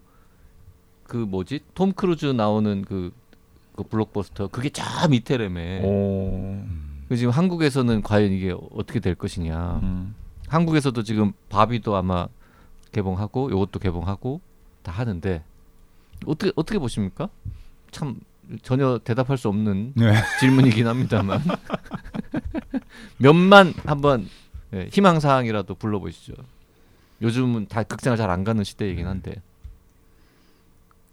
[1.05, 3.12] 그 뭐지 톰 크루즈 나오는 그,
[3.74, 6.31] 그 블록버스터 그게 저 밑에라며 오.
[6.33, 7.05] 음.
[7.09, 10.14] 그 지금 한국에서는 과연 이게 어떻게 될 것이냐 음.
[10.46, 12.29] 한국에서도 지금 바비도 아마
[12.92, 14.40] 개봉하고 요것도 개봉하고
[14.83, 15.42] 다 하는데
[16.26, 17.29] 어떻게 어떻게 보십니까?
[17.90, 18.20] 참
[18.63, 20.13] 전혀 대답할 수 없는 네.
[20.41, 21.41] 질문이긴 합니다만
[23.19, 24.29] 몇만 한번
[24.73, 26.35] 예, 희망 사항이라도 불러보시죠.
[27.23, 29.35] 요즘은 다 극장을 잘 안 가는 시대이긴 한데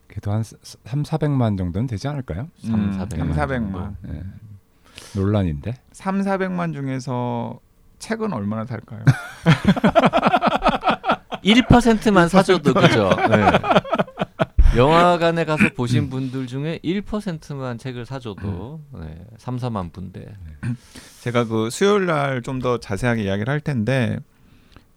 [0.08, 2.47] 그래도 한 3, 400만 정도는 되지 않을까요?
[2.65, 3.95] 삼, 음, 사백만 3, 400만.
[4.10, 4.23] 예.
[5.15, 5.73] 논란인데.
[5.91, 7.60] 3, 400만 중에서
[8.00, 9.04] 책은 얼마나 살까요?
[11.43, 13.10] 1%만 사줘도 그죠.
[13.30, 13.52] 네.
[14.77, 20.25] 영화관에 가서 보신 분들 중에 1%만 책을 사줘도 네, 3, 4만 분대.
[21.21, 24.17] 제가 그 수요일 날 좀 더 자세하게 이야기를 할 텐데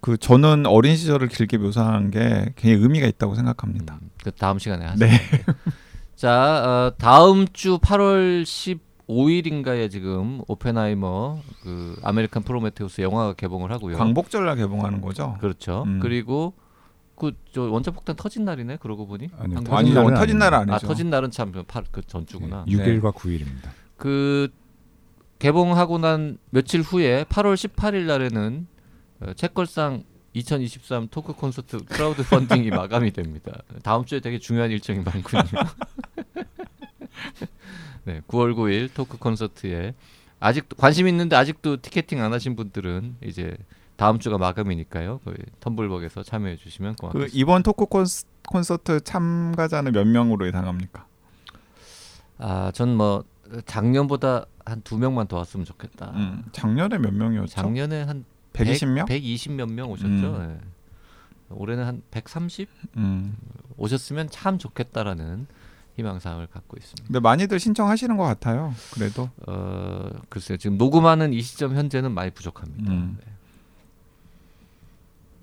[0.01, 3.99] 그 저는 어린 시절을 길게 묘사한 게 굉장히 의미가 있다고 생각합니다.
[4.01, 5.05] 음, 그 다음 시간에 하죠.
[5.05, 5.11] 네.
[6.17, 8.43] 자, 어, 다음 주 8월
[9.09, 13.97] 15일인가에 지금 오펜하이머 그 아메리칸 프로메테우스 영화가 개봉을 하고요.
[13.97, 15.37] 광복절날 개봉하는 거죠?
[15.41, 15.85] 그렇죠.
[15.87, 16.01] 음.
[16.01, 16.55] 그리고
[17.21, 18.79] 그 저 원자 폭탄 터진 날이네.
[18.79, 19.29] 그러고 보니.
[19.39, 19.61] 아니요.
[19.61, 19.95] 터진 아니죠.
[20.03, 20.75] 날은 터진 날은 아니죠.
[20.75, 21.65] 아, 터진 날은 참그
[22.07, 22.65] 전주구나.
[22.69, 23.69] 예, 6일과 9일입니다.
[23.99, 24.49] 그
[25.39, 28.67] 개봉하고 난 며칠 후에 8월 18일 날에는
[29.21, 33.53] 어, 책걸상 2023 토크 콘서트 크라우드 펀딩이 마감이 됩니다.
[33.83, 35.43] 다음 주에 되게 중요한 일정이 많군요.
[38.05, 39.95] 네, 9월 9일 토크 콘서트에
[40.39, 43.57] 아직도 관심 있는데 아직도 티켓팅 안 하신 분들은 이제
[44.01, 45.21] 다음 주가 마감이니까요.
[45.25, 47.39] 거기 텀블벅에서 참여해 주시면 그 고맙겠습니다.
[47.39, 47.85] 이번 토크
[48.49, 51.07] 콘서트 참가자는 몇 명으로 예상합니까?
[52.39, 53.25] 아, 전 뭐
[53.67, 56.13] 작년보다 한 두 명만 더 왔으면 좋겠다.
[56.15, 57.49] 음, 작년에 몇 명이었죠?
[57.49, 58.25] 작년에 한
[58.55, 59.07] 120명?
[59.07, 60.09] 120 몇 명 오셨죠.
[60.09, 60.61] 음.
[60.61, 61.55] 예.
[61.55, 63.37] 올해는 한 130 음.
[63.77, 65.47] 오셨으면 참 좋겠다라는
[65.97, 67.05] 희망사항을 갖고 있습니다.
[67.07, 68.73] 근데 많이들 신청하시는 것 같아요.
[68.95, 70.57] 그래도 어, 글쎄요.
[70.57, 72.91] 지금 녹음하는 이 시점 현재는 많이 부족합니다.
[72.93, 73.19] 음.
[73.21, 73.33] 네.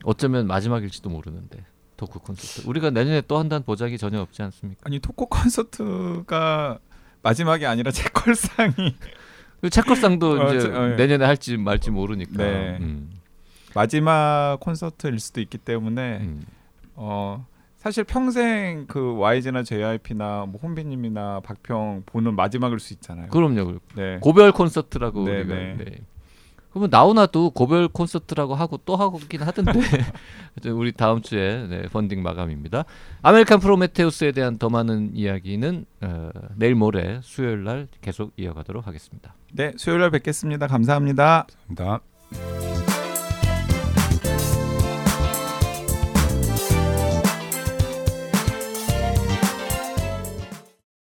[0.07, 1.65] 어쩌면 마지막일지도 모르는데
[1.97, 2.65] 토크 콘서트.
[2.65, 4.79] 우리가 내년에 또 한다는 보장이 전혀 없지 않습니까?
[4.85, 6.79] 아니 토크 콘서트가
[7.23, 8.95] 마지막이 아니라 책걸상이
[9.59, 10.95] 그 책걸상도 어, 이제 저, 어, 예.
[10.95, 12.37] 내년에 할지 말지 모르니까.
[12.37, 12.77] 네.
[12.79, 13.09] 음,
[13.75, 16.45] 마지막 콘서트일 수도 있기 때문에 음.
[16.95, 17.45] 어
[17.75, 23.27] 사실 평생 그 YG나 JYP나 뭐 혼비님이나 박평 보는 마지막일 수 있잖아요.
[23.27, 23.79] 그럼요.
[23.97, 24.19] 네.
[24.21, 25.53] 고별 콘서트라고 네, 우리가.
[25.53, 25.75] 네.
[25.77, 25.97] 네.
[26.77, 29.71] 그러면 나오나도 고별 콘서트라고 하고 또 하긴 하던데
[30.53, 32.85] 하여튼 우리 다음 주에 네, 펀딩 마감입니다.
[33.23, 39.33] 아메리칸 프로메테우스에 대한 더 많은 이야기는 어, 내일 모레 수요일 날 계속 이어가도록 하겠습니다.
[39.53, 40.67] 네, 수요일 날 뵙겠습니다.
[40.67, 41.47] 감사합니다.
[41.67, 42.96] 감사합니다.